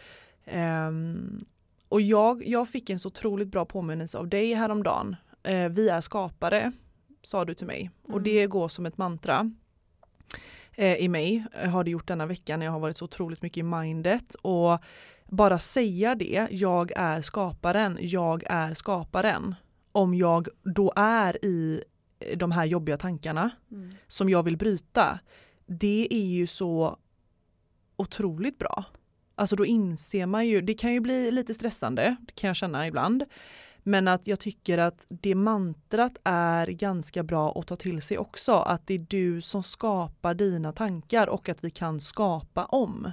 Um, 0.87 1.45
och 1.89 2.01
jag, 2.01 2.47
jag 2.47 2.69
fick 2.69 2.89
en 2.89 2.99
så 2.99 3.07
otroligt 3.07 3.47
bra 3.47 3.65
påminnelse 3.65 4.17
av 4.17 4.27
dig 4.27 4.53
häromdagen. 4.53 5.15
Uh, 5.49 5.67
vi 5.67 5.89
är 5.89 6.01
skapare, 6.01 6.71
sa 7.21 7.45
du 7.45 7.53
till 7.53 7.67
mig. 7.67 7.81
Mm. 7.81 8.15
Och 8.15 8.21
det 8.21 8.47
går 8.47 8.67
som 8.67 8.85
ett 8.85 8.97
mantra 8.97 9.51
uh, 10.79 10.95
i 10.95 11.07
mig, 11.07 11.45
uh, 11.63 11.69
har 11.69 11.83
det 11.83 11.91
gjort 11.91 12.07
denna 12.07 12.25
vecka 12.25 12.57
när 12.57 12.65
jag 12.65 12.73
har 12.73 12.79
varit 12.79 12.97
så 12.97 13.05
otroligt 13.05 13.41
mycket 13.41 13.57
i 13.57 13.63
mindet. 13.63 14.35
Och 14.35 14.79
bara 15.25 15.59
säga 15.59 16.15
det, 16.15 16.47
jag 16.51 16.91
är 16.95 17.21
skaparen, 17.21 17.97
jag 18.01 18.43
är 18.45 18.73
skaparen. 18.73 19.55
Om 19.91 20.13
jag 20.13 20.47
då 20.63 20.93
är 20.95 21.45
i 21.45 21.83
de 22.35 22.51
här 22.51 22.65
jobbiga 22.65 22.97
tankarna 22.97 23.49
mm. 23.71 23.91
som 24.07 24.29
jag 24.29 24.43
vill 24.43 24.57
bryta. 24.57 25.19
Det 25.65 26.07
är 26.11 26.25
ju 26.25 26.47
så 26.47 26.97
otroligt 28.01 28.57
bra. 28.57 28.85
Alltså 29.35 29.55
då 29.55 29.65
inser 29.65 30.25
man 30.25 30.47
ju, 30.47 30.61
det 30.61 30.73
kan 30.73 30.93
ju 30.93 30.99
bli 30.99 31.31
lite 31.31 31.53
stressande, 31.53 32.15
det 32.21 32.35
kan 32.35 32.47
jag 32.47 32.55
känna 32.55 32.87
ibland. 32.87 33.23
Men 33.83 34.07
att 34.07 34.27
jag 34.27 34.39
tycker 34.39 34.77
att 34.77 35.05
det 35.09 35.35
mantrat 35.35 36.17
är 36.23 36.67
ganska 36.67 37.23
bra 37.23 37.59
att 37.59 37.67
ta 37.67 37.75
till 37.75 38.01
sig 38.01 38.17
också, 38.17 38.51
att 38.51 38.87
det 38.87 38.93
är 38.93 39.05
du 39.09 39.41
som 39.41 39.63
skapar 39.63 40.33
dina 40.33 40.71
tankar 40.71 41.29
och 41.29 41.49
att 41.49 41.63
vi 41.63 41.69
kan 41.69 41.99
skapa 41.99 42.65
om. 42.65 43.11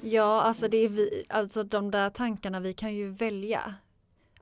Ja, 0.00 0.42
alltså 0.42 0.68
det 0.68 0.76
är 0.76 0.88
vi, 0.88 1.24
alltså 1.28 1.62
de 1.62 1.90
där 1.90 2.10
tankarna 2.10 2.60
vi 2.60 2.74
kan 2.74 2.94
ju 2.94 3.08
välja. 3.10 3.74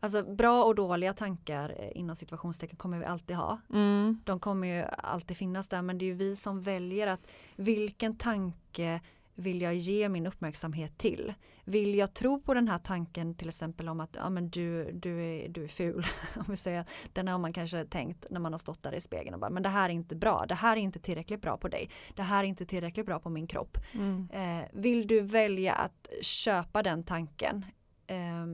Alltså 0.01 0.35
bra 0.35 0.65
och 0.65 0.75
dåliga 0.75 1.13
tankar 1.13 1.75
eh, 1.79 2.01
inom 2.01 2.17
situationstecken 2.17 2.77
kommer 2.77 2.99
vi 2.99 3.05
alltid 3.05 3.37
ha. 3.37 3.61
Mm. 3.73 4.21
De 4.25 4.41
kommer 4.41 4.69
ju 4.69 4.85
alltid 4.99 5.37
finnas 5.37 5.69
där 5.69 5.83
men 5.83 5.99
det 5.99 6.05
är 6.05 6.07
ju 6.07 6.15
vi 6.15 6.37
som 6.37 6.63
väljer 6.63 7.07
att 7.07 7.27
vilken 7.57 8.17
tanke 8.17 9.01
vill 9.37 9.61
jag 9.61 9.75
ge 9.75 10.09
min 10.09 10.27
uppmärksamhet 10.27 10.99
till? 10.99 11.35
Vill 11.65 11.95
jag 11.95 12.15
tro 12.15 12.41
på 12.41 12.55
den 12.55 12.69
här 12.69 12.79
tanken 12.79 13.35
till 13.35 13.49
exempel 13.49 13.89
om 13.89 14.01
att 14.01 14.11
ja, 14.15 14.31
men 14.31 14.51
du, 14.51 14.93
du, 14.93 15.25
är, 15.25 15.49
du 15.49 15.65
är 15.65 15.69
ful? 15.69 16.07
om 16.37 16.45
vi 16.49 16.57
säger, 16.57 16.85
den 17.13 17.29
har 17.29 17.39
man 17.39 17.53
kanske 17.53 17.85
tänkt 17.85 18.27
när 18.31 18.41
man 18.41 18.53
har 18.53 18.59
stått 18.59 18.83
där 18.83 18.95
i 18.95 19.01
spegeln 19.01 19.35
och 19.35 19.41
bara 19.41 19.51
men 19.51 19.63
det 19.63 19.69
här 19.69 19.89
är 19.89 19.93
inte 19.93 20.17
bra, 20.17 20.45
det 20.49 20.55
här 20.55 20.77
är 20.77 20.81
inte 20.81 20.99
tillräckligt 20.99 21.43
bra 21.43 21.57
på 21.57 21.69
dig, 21.69 21.91
det 22.15 22.23
här 22.23 22.45
är 22.45 22.49
inte 22.49 22.67
tillräckligt 22.67 23.07
bra 23.07 23.19
på 23.19 23.29
min 23.29 23.47
kropp. 23.47 23.79
Mm. 23.95 24.29
Eh, 24.33 24.69
vill 24.73 25.07
du 25.07 25.21
välja 25.21 25.75
att 25.75 26.09
köpa 26.21 26.83
den 26.83 27.03
tanken 27.05 27.65
eh, 28.07 28.47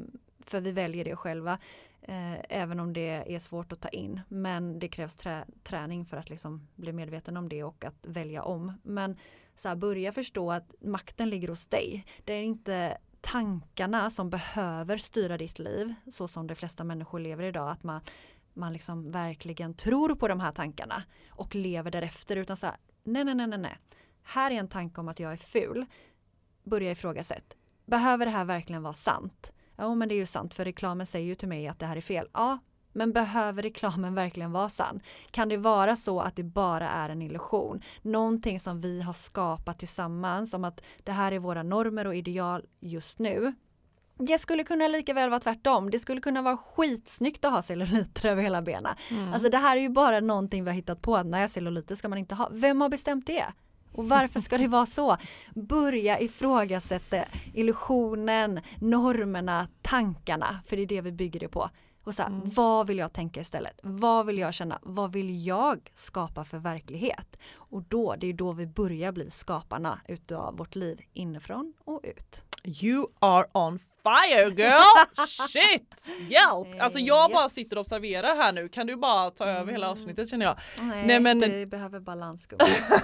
för 0.47 0.61
vi 0.61 0.73
väljer 0.73 1.05
det 1.05 1.17
själva. 1.17 1.59
Eh, 2.03 2.35
även 2.49 2.81
om 2.81 2.93
det 2.93 3.35
är 3.35 3.39
svårt 3.39 3.73
att 3.73 3.81
ta 3.81 3.89
in. 3.89 4.21
Men 4.29 4.79
det 4.79 4.89
krävs 4.89 5.17
trä, 5.17 5.45
träning 5.63 6.07
för 6.07 6.17
att 6.17 6.31
liksom 6.31 6.69
bli 6.75 6.93
medveten 6.93 7.37
om 7.37 7.49
det 7.49 7.65
och 7.65 7.85
att 7.85 8.07
välja 8.07 8.43
om. 8.43 8.73
Men 8.83 9.17
så 9.57 9.69
här, 9.69 9.77
börja 9.77 10.13
förstå 10.13 10.53
att 10.53 10.75
makten 10.81 11.31
ligger 11.31 11.49
hos 11.49 11.67
dig. 11.67 12.05
Det 12.25 12.33
är 12.33 12.43
inte 12.43 12.99
tankarna 13.21 14.11
som 14.11 14.31
behöver 14.31 14.99
styra 14.99 15.39
ditt 15.39 15.59
liv 15.59 15.95
så 16.13 16.29
som 16.29 16.47
de 16.47 16.55
flesta 16.55 16.85
människor 16.85 17.19
lever 17.19 17.45
idag. 17.45 17.71
Att 17.71 17.83
man, 17.83 18.01
man 18.55 18.73
liksom 18.73 19.11
verkligen 19.11 19.75
tror 19.75 20.15
på 20.15 20.29
de 20.29 20.41
här 20.41 20.53
tankarna 20.53 21.03
och 21.31 21.55
lever 21.55 21.91
därefter 21.91 22.37
utan 22.37 22.57
så 22.57 22.67
här, 22.67 22.77
nej, 23.05 23.25
nej, 23.25 23.35
nej, 23.35 23.47
nej, 23.47 23.59
nej. 23.59 23.79
Här 24.23 24.51
är 24.51 24.55
en 24.55 24.69
tanke 24.69 25.01
om 25.01 25.09
att 25.09 25.21
jag 25.21 25.33
är 25.33 25.37
ful. 25.37 25.87
Börja 26.65 26.91
ifrågasätta. 26.91 27.57
Behöver 27.87 28.27
det 28.27 28.33
här 28.33 28.45
verkligen 28.45 28.83
vara 28.83 28.95
sant? 28.95 29.52
Ja, 29.77 29.95
men 29.95 30.09
det 30.09 30.15
är 30.15 30.17
ju 30.17 30.27
sant 30.27 30.55
för 30.55 30.65
reklamen 30.65 31.07
säger 31.07 31.27
ju 31.27 31.35
till 31.35 31.49
mig 31.49 31.69
att 31.69 31.79
det 31.79 31.87
här 31.87 31.97
är 31.97 32.01
fel. 32.01 32.29
Ja, 32.33 32.59
men 32.93 33.13
behöver 33.13 33.63
reklamen 33.63 34.15
verkligen 34.15 34.53
vara 34.53 34.69
sann? 34.69 35.01
Kan 35.31 35.49
det 35.49 35.57
vara 35.57 35.97
så 35.97 36.21
att 36.21 36.37
det 36.37 36.43
bara 36.43 36.89
är 36.89 37.09
en 37.09 37.23
illusion? 37.23 37.83
Någonting 38.03 38.61
som 38.61 38.81
vi 38.81 39.03
har 39.03 39.13
skapat 39.13 39.79
tillsammans 39.79 40.55
om 40.55 40.65
att 40.65 40.81
det 41.05 41.13
här 41.13 41.33
är 41.33 41.39
våra 41.39 41.63
normer 41.63 42.07
och 42.07 42.17
ideal 42.17 42.65
just 42.81 43.19
nu. 43.19 43.55
Det 44.19 44.39
skulle 44.39 44.65
kunna 44.65 44.89
lika 44.89 45.15
väl 45.15 45.31
vara 45.31 45.41
tvärtom. 45.41 45.91
Det 45.91 45.99
skulle 45.99 46.21
kunna 46.21 46.43
vara 46.43 46.57
skitsnyggt 46.57 47.45
att 47.45 47.53
ha 47.53 47.63
celluliter 47.63 48.29
över 48.29 48.43
hela 48.43 48.63
benen. 48.63 48.95
Mm. 49.11 49.33
Alltså 49.33 49.49
det 49.49 49.59
här 49.59 49.77
är 49.77 49.81
ju 49.81 49.89
bara 49.89 50.21
någonting 50.21 50.65
vi 50.65 50.71
har 50.71 50.75
hittat 50.77 51.03
på. 51.03 51.23
Nej, 51.23 51.49
celluliter 51.49 51.95
ska 51.95 52.09
man 52.09 52.19
inte 52.19 52.35
ha. 52.35 52.49
Vem 52.53 52.81
har 52.81 52.89
bestämt 52.89 53.27
det? 53.27 53.47
Och 53.93 54.09
varför 54.09 54.41
ska 54.41 54.59
det 54.59 54.69
vara 54.69 54.87
så? 54.87 55.17
Börja 55.55 56.21
ifrågasätta 56.21 57.25
illusionen, 57.55 58.61
normerna, 58.81 59.69
tankarna. 59.83 60.61
För 60.67 60.77
det 60.77 60.83
är 60.83 60.87
det 60.87 61.01
vi 61.01 61.13
bygger 61.13 61.41
det 61.41 61.49
på. 61.49 61.71
Och 62.05 62.15
så 62.15 62.23
här, 62.23 62.29
Mm. 62.29 62.51
vad 62.55 62.87
vill 62.87 62.99
jag 62.99 63.13
tänka 63.13 63.41
istället? 63.41 63.81
Vad 63.83 64.27
vill 64.27 64.39
jag 64.39 64.55
känna? 64.55 64.79
Vad 64.83 65.13
vill 65.13 65.47
jag 65.47 65.93
skapa 65.95 66.45
för 66.45 66.59
verklighet? 66.59 67.37
Och 67.55 67.83
då, 67.83 68.15
det 68.19 68.27
är 68.27 68.33
då 68.33 68.53
vi 68.53 68.67
börjar 68.67 69.13
bli 69.13 69.31
skaparna 69.31 70.01
utav 70.09 70.57
vårt 70.57 70.75
liv 70.77 71.01
inifrån 71.13 71.73
och 71.85 72.01
ut. 72.03 72.45
You 72.65 73.07
are 73.19 73.47
on 73.55 73.79
fire 73.79 74.51
girl! 74.51 75.27
Shit! 75.49 76.09
Hjälp! 76.31 76.81
Alltså 76.83 76.99
jag 76.99 77.31
bara 77.31 77.45
Yes. 77.45 77.53
sitter 77.53 77.77
och 77.77 77.81
observerar 77.81 78.37
här 78.37 78.53
nu. 78.53 78.69
Kan 78.69 78.87
du 78.87 78.97
bara 78.97 79.31
ta 79.31 79.45
över 79.45 79.73
hela 79.73 79.87
Mm. 79.87 79.93
avsnittet 79.93 80.29
känner 80.29 80.47
jag. 80.47 80.57
Nej, 80.81 81.07
Nej, 81.07 81.21
men- 81.21 81.41
du 81.41 81.67
behöver 81.67 82.01
balans. 82.01 82.49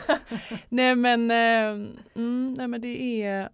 Nej 0.69 0.95
men, 0.95 1.31
eh, 1.31 1.91
mm, 2.17 2.55
nej 2.59 2.69
men 2.69 2.81
det 2.81 3.23
är, 3.23 3.49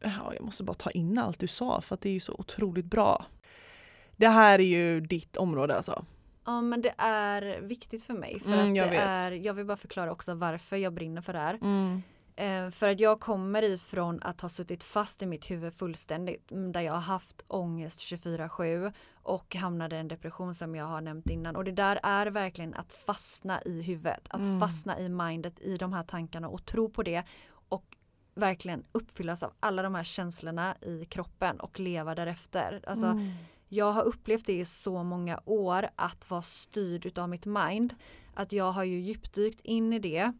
ja, 0.00 0.32
jag 0.34 0.44
måste 0.44 0.64
bara 0.64 0.74
ta 0.74 0.90
in 0.90 1.18
allt 1.18 1.38
du 1.38 1.46
sa 1.46 1.80
för 1.80 1.94
att 1.94 2.00
det 2.00 2.08
är 2.08 2.12
ju 2.12 2.20
så 2.20 2.32
otroligt 2.38 2.86
bra. 2.86 3.26
Det 4.16 4.28
här 4.28 4.58
är 4.58 4.64
ju 4.64 5.00
ditt 5.00 5.36
område 5.36 5.76
alltså. 5.76 6.04
Ja 6.46 6.60
men 6.60 6.82
det 6.82 6.94
är 6.98 7.60
viktigt 7.60 8.04
för 8.04 8.14
mig. 8.14 8.40
För 8.40 8.52
Mm, 8.52 8.70
att 8.70 8.76
jag 8.76 8.86
det 8.86 8.90
vet. 8.90 9.00
är, 9.06 9.30
jag 9.32 9.54
vill 9.54 9.64
bara 9.66 9.76
förklara 9.76 10.12
också 10.12 10.34
varför 10.34 10.76
jag 10.76 10.92
brinner 10.94 11.22
för 11.22 11.32
det 11.32 11.38
här. 11.38 11.54
Mm. 11.54 12.02
Eh, 12.38 12.70
för 12.70 12.88
att 12.88 13.00
jag 13.00 13.20
kommer 13.20 13.62
ifrån 13.62 14.18
att 14.22 14.40
ha 14.40 14.48
suttit 14.48 14.84
fast 14.84 15.22
i 15.22 15.26
mitt 15.26 15.50
huvud 15.50 15.74
fullständigt. 15.74 16.50
mm, 16.52 16.72
Där 16.72 16.80
jag 16.80 16.92
har 16.92 17.00
haft 17.00 17.42
ångest 17.48 18.00
24-7 18.00 18.92
och 19.22 19.54
hamnade 19.56 19.96
i 19.96 19.98
en 19.98 20.08
depression 20.08 20.54
som 20.54 20.74
jag 20.74 20.84
har 20.86 21.00
nämnt 21.00 21.30
innan. 21.30 21.56
Och 21.56 21.64
det 21.64 21.72
där 21.72 22.00
är 22.02 22.26
verkligen 22.26 22.74
att 22.74 22.92
fastna 22.92 23.62
i 23.62 23.82
huvudet. 23.82 24.26
Att 24.30 24.40
Mm. 24.40 24.60
fastna 24.60 24.98
i 25.00 25.08
mindet, 25.08 25.60
i 25.60 25.76
de 25.76 25.92
här 25.92 26.02
tankarna 26.02 26.48
och 26.48 26.64
tro 26.66 26.90
på 26.90 27.02
det. 27.02 27.22
Och 27.68 27.96
verkligen 28.34 28.84
uppfyllas 28.92 29.42
av 29.42 29.52
alla 29.60 29.82
de 29.82 29.94
här 29.94 30.04
känslorna 30.04 30.76
i 30.80 31.04
kroppen 31.04 31.60
och 31.60 31.80
leva 31.80 32.14
därefter. 32.14 32.80
Alltså, 32.86 33.06
Mm. 33.06 33.30
jag 33.68 33.92
har 33.92 34.02
upplevt 34.02 34.46
det 34.46 34.58
i 34.58 34.64
så 34.64 35.02
många 35.02 35.40
år 35.44 35.88
att 35.96 36.30
vara 36.30 36.42
styrd 36.42 37.06
utav 37.06 37.28
mitt 37.28 37.46
mind. 37.46 37.94
Att 38.34 38.52
jag 38.52 38.72
har 38.72 38.84
ju 38.84 39.00
djupdykt 39.00 39.60
in 39.60 39.92
i 39.92 39.98
det. 39.98 40.32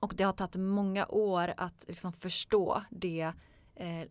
Och 0.00 0.14
det 0.16 0.24
har 0.24 0.32
tagit 0.32 0.54
många 0.54 1.06
år 1.06 1.54
att 1.56 1.84
liksom 1.86 2.12
förstå 2.12 2.82
det 2.90 3.32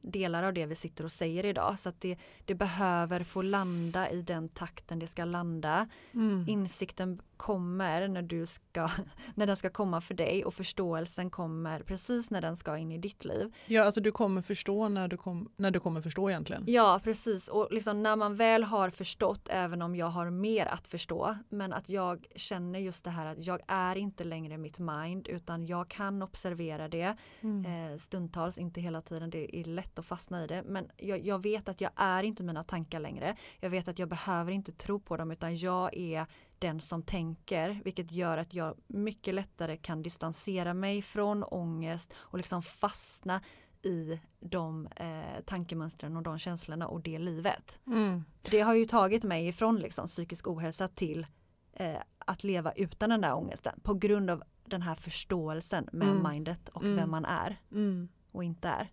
delar 0.01 0.43
av 0.43 0.53
det 0.53 0.65
vi 0.65 0.75
sitter 0.75 1.03
och 1.03 1.11
säger 1.11 1.45
idag. 1.45 1.79
Så 1.79 1.89
att 1.89 2.01
det, 2.01 2.17
det 2.45 2.55
behöver 2.55 3.23
få 3.23 3.41
landa 3.41 4.09
i 4.09 4.21
den 4.21 4.49
takten 4.49 4.99
det 4.99 5.07
ska 5.07 5.25
landa. 5.25 5.87
Mm. 6.13 6.45
Insikten 6.49 7.21
kommer 7.37 8.07
när 8.07 8.21
du 8.21 8.45
ska, 8.45 8.89
när 9.35 9.47
den 9.47 9.57
ska 9.57 9.69
komma 9.69 10.01
för 10.01 10.13
dig 10.13 10.45
och 10.45 10.53
förståelsen 10.53 11.29
kommer 11.29 11.79
precis 11.79 12.29
när 12.29 12.41
den 12.41 12.57
ska 12.57 12.77
in 12.77 12.91
i 12.91 12.97
ditt 12.97 13.25
liv. 13.25 13.53
Ja 13.65 13.83
alltså 13.83 14.01
du 14.01 14.11
kommer 14.11 14.41
förstå 14.41 14.89
när 14.89 15.07
du, 15.07 15.17
kom, 15.17 15.49
när 15.57 15.71
du 15.71 15.79
kommer 15.79 16.01
förstå 16.01 16.29
egentligen. 16.29 16.63
Ja 16.67 16.99
precis 17.03 17.47
och 17.47 17.67
liksom 17.71 18.03
när 18.03 18.15
man 18.15 18.35
väl 18.35 18.63
har 18.63 18.89
förstått 18.89 19.47
även 19.51 19.81
om 19.81 19.95
jag 19.95 20.05
har 20.05 20.29
mer 20.29 20.65
att 20.65 20.87
förstå 20.87 21.37
men 21.49 21.73
att 21.73 21.89
jag 21.89 22.27
känner 22.35 22.79
just 22.79 23.03
det 23.03 23.09
här 23.09 23.25
att 23.25 23.45
jag 23.45 23.59
är 23.67 23.95
inte 23.95 24.23
längre 24.23 24.57
mitt 24.57 24.79
mind 24.79 25.27
utan 25.27 25.65
jag 25.65 25.87
kan 25.89 26.21
observera 26.21 26.87
det 26.87 27.15
Mm. 27.41 27.91
eh, 27.91 27.97
stundtals, 27.97 28.57
inte 28.57 28.81
hela 28.81 29.01
tiden, 29.01 29.29
det 29.29 29.54
är 29.59 29.63
lätt 29.63 29.99
att 29.99 30.05
fastna 30.05 30.43
i 30.43 30.47
det 30.47 30.63
men 30.65 30.91
jag, 30.97 31.25
jag 31.25 31.43
vet 31.43 31.69
att 31.69 31.81
jag 31.81 31.91
är 31.95 32.23
inte 32.23 32.43
mina 32.43 32.63
tankar 32.63 32.99
längre. 32.99 33.35
Jag 33.59 33.69
vet 33.69 33.87
att 33.87 33.99
jag 33.99 34.09
behöver 34.09 34.51
inte 34.51 34.71
tro 34.71 34.99
på 34.99 35.17
dem 35.17 35.31
utan 35.31 35.57
jag 35.57 35.97
är 35.97 36.25
den 36.59 36.81
som 36.81 37.03
tänker 37.03 37.81
vilket 37.83 38.11
gör 38.11 38.37
att 38.37 38.53
jag 38.53 38.77
mycket 38.87 39.33
lättare 39.35 39.77
kan 39.77 40.01
distansera 40.01 40.73
mig 40.73 41.01
från 41.01 41.43
ångest 41.43 42.13
och 42.15 42.37
liksom 42.37 42.61
fastna 42.63 43.41
i 43.81 44.19
de 44.39 44.87
eh, 44.95 45.41
tankemönstren 45.45 46.17
och 46.17 46.23
de 46.23 46.37
känslorna 46.37 46.87
och 46.87 47.01
det 47.01 47.19
livet. 47.19 47.79
Mm. 47.87 48.23
Det 48.41 48.61
har 48.61 48.73
ju 48.73 48.85
tagit 48.85 49.23
mig 49.23 49.47
ifrån 49.47 49.75
liksom, 49.79 50.07
psykisk 50.07 50.47
ohälsa 50.47 50.87
till 50.87 51.27
eh, 51.73 51.97
att 52.19 52.43
leva 52.43 52.71
utan 52.71 53.09
den 53.09 53.21
där 53.21 53.33
ångesten 53.35 53.79
på 53.83 53.93
grund 53.93 54.29
av 54.29 54.43
den 54.65 54.81
här 54.81 54.95
förståelsen 54.95 55.89
med 55.91 56.07
Mm. 56.07 56.31
mindet 56.31 56.69
och 56.69 56.83
Mm. 56.83 56.95
vem 56.95 57.11
man 57.11 57.25
är 57.25 57.57
Mm. 57.71 58.09
och 58.31 58.43
inte 58.43 58.67
är. 58.69 58.91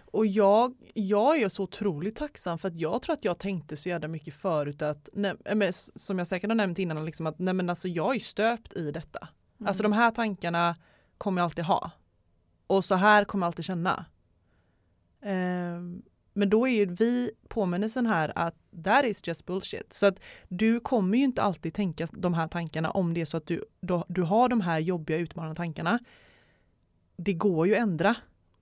Och 0.00 0.26
jag, 0.26 0.74
jag 0.94 1.42
är 1.42 1.48
så 1.48 1.62
otroligt 1.62 2.16
tacksam 2.16 2.58
för 2.58 2.68
att 2.68 2.80
jag 2.80 3.02
tror 3.02 3.12
att 3.12 3.24
jag 3.24 3.38
tänkte 3.38 3.76
så 3.76 3.88
jävla 3.88 4.08
mycket 4.08 4.34
förut 4.34 4.82
att, 4.82 5.08
nej, 5.12 5.34
s- 5.62 5.90
som 5.94 6.18
jag 6.18 6.26
säkert 6.26 6.50
har 6.50 6.54
nämnt 6.54 6.78
innan, 6.78 7.04
liksom 7.04 7.26
att 7.26 7.38
nej 7.38 7.54
men 7.54 7.70
alltså 7.70 7.88
jag 7.88 8.16
är 8.16 8.20
stöpt 8.20 8.76
i 8.76 8.90
detta. 8.90 9.28
Mm. 9.60 9.68
Alltså 9.68 9.82
de 9.82 9.92
här 9.92 10.10
tankarna 10.10 10.76
kommer 11.18 11.40
jag 11.40 11.44
alltid 11.44 11.64
ha. 11.64 11.90
Och 12.66 12.84
så 12.84 12.94
här 12.94 13.24
kommer 13.24 13.44
jag 13.46 13.48
alltid 13.48 13.64
känna. 13.64 14.04
Ehm, 15.22 16.02
men 16.34 16.50
då 16.50 16.68
är 16.68 16.72
ju 16.72 16.86
vi 16.86 17.30
påminnelsen 17.48 18.06
här 18.06 18.32
att 18.38 18.54
that 18.84 19.04
is 19.04 19.26
just 19.28 19.46
bullshit. 19.46 19.92
Så 19.92 20.06
att 20.06 20.20
du 20.48 20.80
kommer 20.80 21.18
ju 21.18 21.24
inte 21.24 21.42
alltid 21.42 21.74
tänka 21.74 22.06
de 22.12 22.34
här 22.34 22.48
tankarna 22.48 22.90
om 22.90 23.14
det 23.14 23.20
är 23.20 23.24
så 23.24 23.36
att 23.36 23.46
du, 23.46 23.64
du, 23.80 24.02
du 24.08 24.22
har 24.22 24.48
de 24.48 24.60
här 24.60 24.78
jobbiga 24.78 25.16
utmanande 25.18 25.56
tankarna. 25.56 25.98
Det 27.16 27.32
går 27.32 27.66
ju 27.66 27.74
att 27.74 27.80
ändra. 27.82 28.14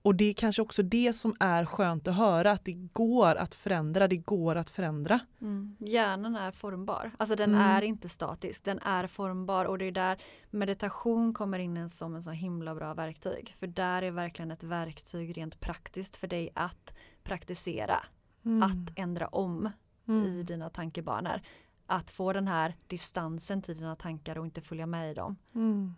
Och 0.03 0.15
det 0.15 0.25
är 0.25 0.33
kanske 0.33 0.61
också 0.61 0.83
det 0.83 1.13
som 1.13 1.35
är 1.39 1.65
skönt 1.65 2.07
att 2.07 2.15
höra, 2.15 2.51
att 2.51 2.65
det 2.65 2.73
går 2.73 3.35
att 3.35 3.55
förändra, 3.55 4.07
det 4.07 4.17
går 4.17 4.55
att 4.55 4.69
förändra. 4.69 5.19
Mm. 5.41 5.75
Hjärnan 5.79 6.35
är 6.35 6.51
formbar, 6.51 7.11
alltså 7.17 7.35
den 7.35 7.49
Mm. 7.55 7.61
är 7.61 7.81
inte 7.81 8.09
statisk, 8.09 8.63
den 8.63 8.79
är 8.79 9.07
formbar 9.07 9.65
och 9.65 9.77
det 9.77 9.85
är 9.85 9.91
där 9.91 10.17
meditation 10.49 11.33
kommer 11.33 11.59
in 11.59 11.89
som 11.89 12.15
en 12.15 12.23
så 12.23 12.31
himla 12.31 12.75
bra 12.75 12.93
verktyg. 12.93 13.55
För 13.59 13.67
där 13.67 14.01
är 14.01 14.11
verkligen 14.11 14.51
ett 14.51 14.63
verktyg 14.63 15.37
rent 15.37 15.59
praktiskt 15.59 16.15
för 16.17 16.27
dig 16.27 16.49
att 16.53 16.93
praktisera, 17.23 18.03
Mm. 18.45 18.63
att 18.63 18.93
ändra 18.99 19.27
om 19.27 19.69
Mm. 20.07 20.25
i 20.25 20.43
dina 20.43 20.69
tankebanor. 20.69 21.41
Att 21.87 22.09
få 22.09 22.33
den 22.33 22.47
här 22.47 22.75
distansen 22.87 23.61
till 23.61 23.77
dina 23.77 23.95
tankar 23.95 24.37
och 24.37 24.45
inte 24.45 24.61
följa 24.61 24.85
med 24.85 25.11
i 25.11 25.13
dem. 25.13 25.35
Mm. 25.55 25.95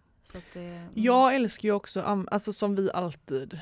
Det, 0.54 0.60
mm. 0.66 0.90
Jag 0.94 1.36
älskar 1.36 1.68
ju 1.68 1.72
också, 1.74 2.26
alltså 2.32 2.54
som 2.54 2.76
vi 2.76 2.92
alltid 2.94 3.60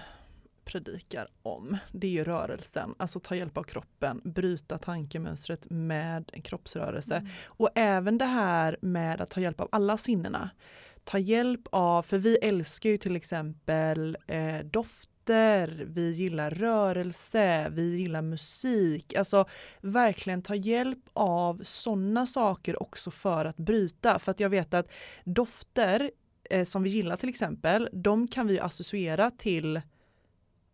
predikar 0.65 1.27
om, 1.43 1.77
det 1.91 2.07
är 2.07 2.11
ju 2.11 2.23
rörelsen. 2.23 2.95
Alltså 2.97 3.19
ta 3.19 3.35
hjälp 3.35 3.57
av 3.57 3.63
kroppen, 3.63 4.21
bryta 4.23 4.77
tankemönstret 4.77 5.69
med 5.69 6.29
en 6.33 6.41
kroppsrörelse. 6.41 7.15
Mm. 7.15 7.29
Och 7.45 7.69
även 7.75 8.17
det 8.17 8.25
här 8.25 8.77
med 8.81 9.21
att 9.21 9.29
ta 9.29 9.41
hjälp 9.41 9.61
av 9.61 9.69
alla 9.71 9.97
sinnena. 9.97 10.49
Ta 11.03 11.17
hjälp 11.17 11.61
av, 11.71 12.03
för 12.03 12.17
vi 12.17 12.37
älskar 12.37 12.89
ju 12.89 12.97
till 12.97 13.15
exempel 13.15 14.17
eh, 14.27 14.59
dofter, 14.59 15.85
vi 15.87 16.11
gillar 16.11 16.51
rörelse, 16.51 17.69
vi 17.69 17.97
gillar 17.97 18.21
musik. 18.21 19.15
Alltså 19.15 19.45
verkligen 19.81 20.41
ta 20.41 20.55
hjälp 20.55 21.03
av 21.13 21.61
sådana 21.63 22.25
saker 22.27 22.83
också 22.83 23.11
för 23.11 23.45
att 23.45 23.57
bryta. 23.57 24.19
För 24.19 24.31
att 24.31 24.39
jag 24.39 24.49
vet 24.49 24.73
att 24.73 24.91
dofter 25.23 26.11
eh, 26.49 26.63
som 26.63 26.83
vi 26.83 26.89
gillar 26.89 27.17
till 27.17 27.29
exempel, 27.29 27.89
de 27.93 28.27
kan 28.27 28.47
vi 28.47 28.59
associera 28.59 29.31
till 29.31 29.81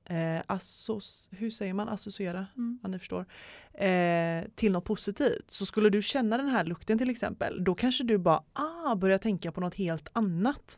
eh, 0.10 0.42
assos, 0.48 1.30
hur 1.32 1.50
säger 1.50 1.74
man 1.74 1.90
associera? 1.90 2.48
Mm. 2.58 2.80
Ja, 2.84 2.90
ni 2.90 3.00
förstår. 3.00 3.26
Eh, 3.74 4.44
till 4.56 4.72
något 4.72 4.86
positivt. 4.86 5.52
Så 5.52 5.66
skulle 5.66 5.90
du 5.90 6.02
känna 6.02 6.38
den 6.38 6.50
här 6.50 6.66
lukten 6.66 6.98
till 6.98 7.10
exempel, 7.10 7.64
då 7.64 7.76
kanske 7.76 8.04
du 8.04 8.18
bara 8.18 8.44
ah, 8.54 8.96
börjar 8.96 9.18
tänka 9.18 9.52
på 9.52 9.62
något 9.62 9.76
helt 9.76 10.10
annat. 10.14 10.78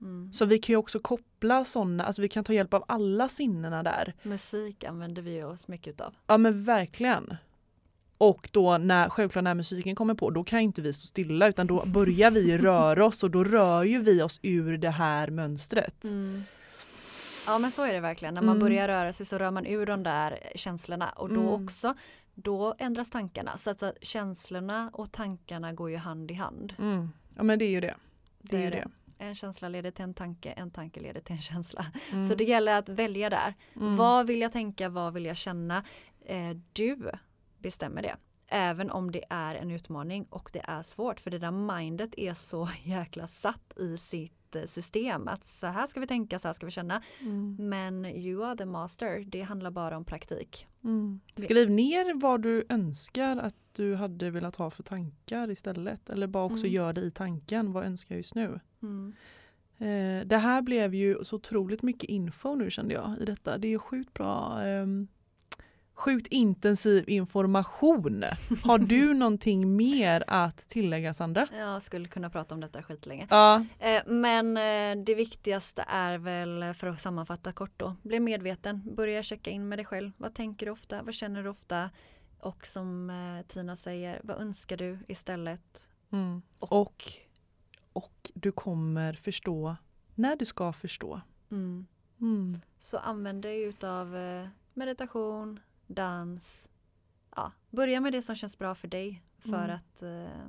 Mm. 0.00 0.32
Så 0.32 0.44
vi 0.44 0.58
kan 0.58 0.72
ju 0.72 0.76
också 0.76 0.98
koppla 0.98 1.64
sådana, 1.64 2.04
alltså 2.04 2.22
vi 2.22 2.28
kan 2.28 2.44
ta 2.44 2.52
hjälp 2.52 2.74
av 2.74 2.84
alla 2.88 3.28
sinnena 3.28 3.82
där. 3.82 4.14
Musik 4.22 4.84
använder 4.84 5.22
vi 5.22 5.42
oss 5.42 5.68
mycket 5.68 5.94
utav. 5.94 6.14
Ja 6.26 6.38
men 6.38 6.64
verkligen. 6.64 7.36
Och 8.18 8.48
då 8.52 8.78
när, 8.78 9.08
självklart 9.08 9.44
när 9.44 9.54
musiken 9.54 9.94
kommer 9.94 10.14
på, 10.14 10.30
då 10.30 10.44
kan 10.44 10.60
inte 10.60 10.82
vi 10.82 10.92
stå 10.92 11.06
stilla 11.06 11.48
utan 11.48 11.66
då 11.66 11.84
börjar 11.86 12.30
vi 12.30 12.58
röra 12.58 13.04
oss 13.04 13.22
och 13.22 13.30
då 13.30 13.44
rör 13.44 13.82
ju 13.84 13.98
vi 13.98 14.22
oss 14.22 14.40
ur 14.42 14.78
det 14.78 14.90
här 14.90 15.30
mönstret. 15.30 16.04
Mm. 16.04 16.42
Ja 17.46 17.58
men 17.58 17.70
så 17.70 17.82
är 17.84 17.92
det 17.92 18.00
verkligen. 18.00 18.34
När 18.34 18.42
man 18.42 18.56
Mm. 18.56 18.60
börjar 18.68 18.88
röra 18.88 19.12
sig 19.12 19.26
så 19.26 19.38
rör 19.38 19.50
man 19.50 19.66
ur 19.66 19.86
de 19.86 20.02
där 20.02 20.38
känslorna 20.54 21.10
och 21.10 21.28
då 21.28 21.40
Mm. 21.40 21.64
också 21.64 21.94
då 22.34 22.74
ändras 22.78 23.10
tankarna. 23.10 23.56
Så 23.56 23.70
att 23.70 23.82
att 23.82 23.96
känslorna 24.02 24.90
och 24.92 25.12
tankarna 25.12 25.72
går 25.72 25.90
ju 25.90 25.96
hand 25.96 26.30
i 26.30 26.34
hand. 26.34 26.74
Mm. 26.78 27.08
Ja 27.36 27.42
men 27.42 27.58
det 27.58 27.64
är 27.64 27.70
ju 27.70 27.80
det. 27.80 27.94
Det 28.38 28.56
är 28.56 28.60
ju 28.62 28.70
Det 28.70 28.76
är 28.76 28.80
det. 28.84 29.24
En 29.24 29.34
känsla 29.34 29.68
leder 29.68 29.90
till 29.90 30.02
en 30.04 30.14
tanke, 30.14 30.50
en 30.50 30.70
tanke 30.70 31.00
leder 31.00 31.20
till 31.20 31.34
en 31.36 31.42
känsla. 31.42 31.86
Mm. 32.12 32.28
Så 32.28 32.34
det 32.34 32.44
gäller 32.44 32.74
att 32.78 32.88
välja 32.88 33.30
där. 33.30 33.54
Mm. 33.76 33.96
Vad 33.96 34.26
vill 34.26 34.40
jag 34.40 34.52
tänka, 34.52 34.88
vad 34.88 35.12
vill 35.14 35.24
jag 35.26 35.36
känna? 35.36 35.84
Eh, 36.26 36.50
du 36.72 37.10
bestämmer 37.58 38.02
det. 38.02 38.16
Även 38.48 38.90
om 38.90 39.10
det 39.10 39.24
är 39.30 39.54
en 39.54 39.70
utmaning 39.70 40.24
och 40.30 40.50
det 40.52 40.62
är 40.64 40.82
svårt 40.82 41.20
för 41.20 41.30
det 41.30 41.38
där 41.38 41.50
mindet 41.50 42.14
är 42.16 42.34
så 42.34 42.68
jäkla 42.84 43.26
satt 43.26 43.78
i 43.78 43.98
sitt 43.98 44.32
ett 44.56 44.70
system 44.70 45.28
att 45.28 45.46
så 45.46 45.66
här 45.66 45.86
ska 45.86 46.00
vi 46.00 46.06
tänka, 46.06 46.38
så 46.38 46.48
här 46.48 46.52
ska 46.52 46.66
vi 46.66 46.72
känna. 46.72 47.02
Mm. 47.20 47.56
Men 47.68 48.06
you 48.06 48.44
are 48.44 48.56
the 48.56 48.64
master, 48.64 49.24
det 49.26 49.42
handlar 49.42 49.70
bara 49.70 49.96
om 49.96 50.04
praktik. 50.04 50.66
Mm. 50.84 51.20
Skriv 51.36 51.70
ner 51.70 52.20
vad 52.20 52.42
du 52.42 52.64
önskar 52.68 53.36
att 53.36 53.54
du 53.72 53.94
hade 53.94 54.30
velat 54.30 54.56
ha 54.56 54.70
för 54.70 54.82
tankar 54.82 55.50
istället. 55.50 56.10
Eller 56.10 56.26
bara 56.26 56.44
också 56.44 56.64
Mm. 56.66 56.72
gör 56.72 56.92
det 56.92 57.00
i 57.00 57.10
tanken. 57.10 57.72
Vad 57.72 57.84
önskar 57.84 58.14
jag 58.14 58.18
just 58.18 58.34
nu? 58.34 58.60
Mm. 58.82 59.12
Eh, 59.78 60.26
det 60.26 60.36
här 60.38 60.62
blev 60.62 60.94
ju 60.94 61.24
så 61.24 61.36
otroligt 61.36 61.82
mycket 61.82 62.10
info 62.10 62.54
nu 62.54 62.70
kände 62.70 62.94
jag 62.94 63.16
i 63.20 63.24
detta. 63.24 63.58
Det 63.58 63.68
är 63.68 63.70
ju 63.70 63.78
sjukt 63.78 64.14
bra. 64.14 64.62
ehm, 64.62 65.08
sjukt 66.02 66.26
intensiv 66.26 67.04
information. 67.08 68.24
Har 68.64 68.78
du 68.78 69.14
någonting 69.22 69.76
mer 69.76 70.24
att 70.26 70.56
tillägga 70.68 71.14
Sandra? 71.14 71.48
Jag 71.58 71.82
skulle 71.82 72.08
kunna 72.08 72.30
prata 72.30 72.54
om 72.54 72.60
detta 72.60 72.82
skitlänge. 72.82 73.26
Ja. 73.30 73.64
Eh, 73.78 74.02
Men 74.06 74.56
eh, 74.56 75.04
det 75.04 75.14
viktigaste 75.14 75.84
är 75.88 76.18
väl 76.18 76.74
för 76.74 76.86
att 76.86 77.00
sammanfatta 77.00 77.52
kort 77.52 77.72
då, 77.76 77.96
bli 78.02 78.20
medveten, 78.20 78.94
börja 78.94 79.22
checka 79.22 79.50
in 79.50 79.68
med 79.68 79.78
dig 79.78 79.84
själv. 79.86 80.12
Vad 80.16 80.34
tänker 80.34 80.66
du 80.66 80.72
ofta? 80.72 81.02
Vad 81.02 81.14
känner 81.14 81.42
du 81.42 81.48
ofta? 81.48 81.90
Och 82.40 82.66
som 82.66 83.10
eh, 83.10 83.46
Tina 83.46 83.76
säger, 83.76 84.20
vad 84.24 84.40
önskar 84.40 84.76
du 84.76 84.98
istället? 85.08 85.88
Mm. 86.12 86.42
Och, 86.58 86.72
Och, 86.72 87.04
och 87.92 88.30
du 88.34 88.52
kommer 88.52 89.12
förstå 89.12 89.76
när 90.14 90.36
du 90.36 90.44
ska 90.44 90.72
förstå. 90.72 91.20
mm, 91.50 91.86
Mm. 92.20 92.60
så 92.78 92.98
använd 92.98 93.42
dig 93.42 93.62
utav 93.62 94.16
eh, 94.16 94.46
meditation, 94.74 95.60
dans. 95.86 96.68
Ja, 97.36 97.52
börja 97.70 98.00
med 98.00 98.12
det 98.12 98.22
som 98.22 98.34
känns 98.36 98.58
bra 98.58 98.74
för 98.74 98.88
dig 98.88 99.22
för 99.38 99.64
Mm. 99.64 99.70
att 99.76 100.02
eh, 100.02 100.48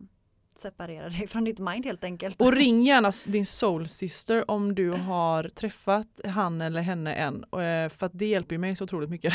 separera 0.57 1.09
dig 1.09 1.27
från 1.27 1.43
ditt 1.43 1.59
mind 1.59 1.85
helt 1.85 2.03
enkelt. 2.03 2.41
Och 2.41 2.53
ring 2.53 2.83
gärna 2.85 3.11
din 3.27 3.45
soul 3.45 3.87
sister 3.87 4.51
om 4.51 4.75
du 4.75 4.89
har 4.89 5.43
träffat 5.49 6.21
han 6.25 6.61
eller 6.61 6.81
henne 6.81 7.13
än. 7.13 7.43
eh, 7.43 7.89
För 7.89 8.05
att 8.05 8.11
det 8.19 8.25
hjälper 8.25 8.57
mig 8.57 8.75
så 8.75 8.83
otroligt 8.83 9.09
mycket. 9.09 9.33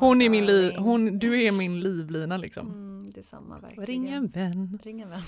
Hon 0.00 0.22
är 0.22 0.28
min 0.28 0.46
liv, 0.46 0.72
hon, 0.76 1.18
du 1.18 1.42
är 1.42 1.52
min 1.52 1.80
livlina 1.80 2.36
liksom. 2.36 2.66
Mm, 2.68 3.10
detsamma 3.14 3.58
verkligen. 3.58 3.86
Ring 3.86 4.08
en 4.08 4.26
vän. 4.28 4.78
Ring 4.82 5.00
en 5.00 5.08
vän. 5.10 5.20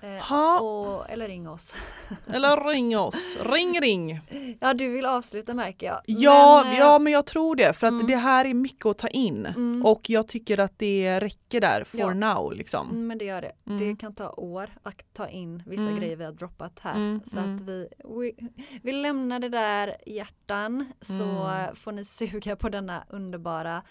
Eh, 0.00 0.62
och, 0.62 1.10
eller 1.10 1.28
ring 1.28 1.48
oss. 1.48 1.74
Eller 2.26 2.68
ring 2.70 2.98
oss. 2.98 3.36
Ring 3.52 3.80
ring. 3.80 4.20
Ja 4.60 4.74
du 4.74 4.88
vill 4.88 5.06
avsluta 5.06 5.54
märker 5.54 5.86
jag. 5.86 6.00
Ja, 6.06 6.62
Men, 6.64 6.72
eh, 6.72 6.78
ja 6.78 6.98
men 6.98 7.12
jag 7.12 7.26
tror 7.26 7.56
det 7.56 7.72
för 7.72 7.86
att 7.86 7.90
mm. 7.92 8.06
det 8.06 8.16
här 8.16 8.44
är 8.44 8.54
mycket 8.54 8.86
att 8.86 8.98
ta 8.98 9.08
in. 9.08 9.46
mm, 9.46 9.86
Och 9.86 10.10
jag 10.10 10.28
tycker 10.28 10.60
att 10.60 10.78
det 10.78 11.20
räcker 11.20 11.60
där 11.60 11.84
for 11.84 12.00
Ja. 12.00 12.14
now 12.14 12.52
liksom. 12.52 12.90
mm, 12.90 13.06
men 13.06 13.18
det 13.18 13.24
gör 13.24 13.42
det. 13.42 13.52
Mm. 13.66 13.78
Det 13.78 13.96
kan 13.96 14.14
ta 14.14 14.30
år 14.30 14.70
att 14.82 15.14
ta 15.14 15.28
in 15.28 15.62
vissa 15.66 15.82
Mm. 15.82 15.96
grejer 15.96 16.16
vi 16.16 16.24
har 16.24 16.32
droppat 16.32 16.78
här. 16.82 16.94
Mm, 16.94 17.20
Så 17.26 17.38
mm. 17.38 17.56
att 17.56 17.62
vi, 17.62 17.88
vi, 18.20 18.34
vi 18.82 18.92
lämnar 18.92 19.38
det 19.38 19.48
där 19.48 19.96
hjärtan 20.06 20.92
så 21.00 21.12
Mm. 21.12 21.76
får 21.76 21.92
ni 21.92 22.04
suga 22.04 22.56
på 22.56 22.68
denna 22.68 23.04
underbara 23.08 23.82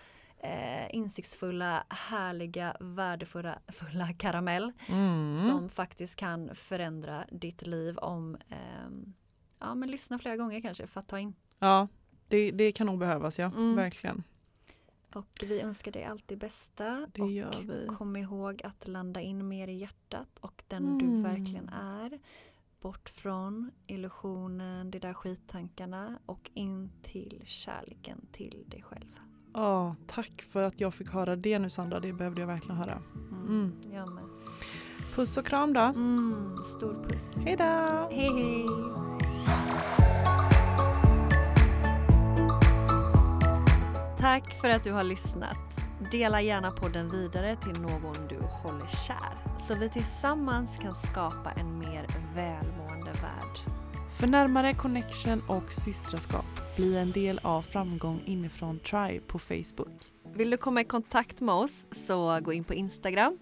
eh, 0.46 0.96
insiktsfulla, 0.96 1.84
härliga, 1.90 2.76
värdefulla 2.80 3.60
fulla 3.68 4.14
karamell 4.14 4.72
Mm. 4.90 5.50
som 5.50 5.70
faktiskt 5.70 6.16
kan 6.16 6.56
förändra 6.56 7.26
ditt 7.32 7.68
liv 7.68 7.98
om 7.98 8.38
ehm, 8.50 9.14
ja 9.60 9.76
men 9.76 9.92
lyssna 9.92 10.20
flera 10.20 10.38
gånger 10.38 10.62
kanske 10.62 10.88
för 10.88 11.00
att 11.00 11.08
ta 11.08 11.20
in. 11.20 11.36
Ja, 11.60 11.88
det, 12.28 12.52
det 12.52 12.72
kan 12.72 12.88
nog 12.88 13.00
behövas 13.00 13.40
ja, 13.40 13.46
Mm. 13.46 13.76
verkligen. 13.76 14.24
Och 15.14 15.44
vi 15.44 15.62
önskar 15.62 15.92
dig 15.92 16.04
allt 16.04 16.24
det 16.28 16.36
bästa. 16.36 17.08
Det 17.14 17.46
och 17.46 17.98
kom 17.98 18.16
ihåg 18.16 18.62
att 18.64 18.88
landa 18.88 19.22
in 19.22 19.48
mer 19.48 19.68
i 19.68 19.74
hjärtat 19.78 20.40
och 20.40 20.64
den 20.68 20.86
Mm. 20.86 20.98
du 20.98 21.22
verkligen 21.30 21.70
är. 21.70 22.20
Bort 22.82 23.10
från 23.10 23.72
illusionen, 23.88 24.92
de 24.92 25.00
där 25.00 25.14
skittankarna 25.14 26.20
och 26.26 26.52
in 26.54 26.92
till 27.04 27.42
kärleken 27.46 28.26
till 28.32 28.64
dig 28.68 28.82
själv. 28.82 29.16
Ja, 29.58 29.96
tack 30.08 30.42
för 30.42 30.64
att 30.64 30.80
jag 30.80 30.94
fick 30.94 31.10
höra 31.10 31.36
det 31.36 31.60
nu 31.60 31.70
Sandra, 31.70 32.00
det 32.00 32.14
behövde 32.14 32.42
jag 32.42 32.48
verkligen 32.48 32.78
höra. 32.78 33.02
Mm. 33.32 33.48
Mm. 33.48 33.74
Jag 33.94 34.14
med. 34.14 34.24
Puss 35.16 35.38
och 35.38 35.46
kram 35.46 35.74
då. 35.74 35.80
Mm, 35.80 36.58
stor 36.78 37.04
puss. 37.04 37.36
Hej 37.46 37.56
då! 37.56 38.10
Hej 38.12 38.32
hej! 38.34 38.66
Tack 44.20 44.62
för 44.62 44.70
att 44.70 44.84
du 44.84 44.92
har 44.92 45.04
lyssnat. 45.04 45.58
Dela 46.12 46.42
gärna 46.42 46.72
podden 46.72 47.12
vidare 47.12 47.56
till 47.56 47.82
någon 47.82 48.28
du 48.30 48.40
håller 48.40 48.88
kär 48.88 49.58
så 49.58 49.76
vi 49.76 49.90
tillsammans 49.90 50.78
kan 50.78 50.96
skapa 50.96 51.52
en 51.52 51.80
mer 51.80 52.08
välmående 52.36 53.12
värld. 53.12 53.75
För 54.26 54.30
närmare 54.30 54.74
connection 54.74 55.42
och 55.48 55.74
systraskap, 55.74 56.46
bli 56.76 56.98
en 56.98 57.12
del 57.12 57.40
av 57.44 57.62
Framgång 57.62 58.22
inifrån 58.26 58.80
Tribe 58.80 59.20
på 59.28 59.40
Facebook. 59.40 60.12
Vill 60.34 60.50
du 60.50 60.58
komma 60.58 60.82
i 60.82 60.84
kontakt 60.84 61.42
med 61.42 61.56
oss 61.56 61.86
så 61.92 62.40
gå 62.42 62.54
in 62.54 62.64
på 62.64 62.74
Instagram, 62.74 63.38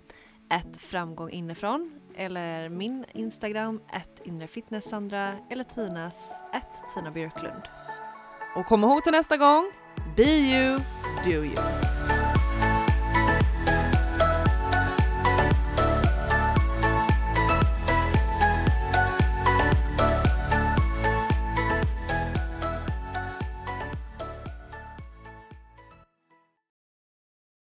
ett 0.52 0.78
framgång 0.78 1.30
inifrån 1.30 1.92
eller 2.16 2.70
min 2.70 3.06
Instagram, 3.14 3.82
ett 3.94 4.22
inrefitnesssandra 4.26 5.36
eller 5.50 5.64
Tinas, 5.64 6.16
ett 6.54 6.94
Tina 6.96 7.12
Björklund. 7.12 7.64
Och 8.56 8.66
kom 8.66 8.84
ihåg 8.84 9.04
till 9.04 9.12
nästa 9.12 9.38
gång, 9.38 9.72
be 10.16 10.24
you, 10.24 10.80
do 11.26 11.32
you. 11.32 12.03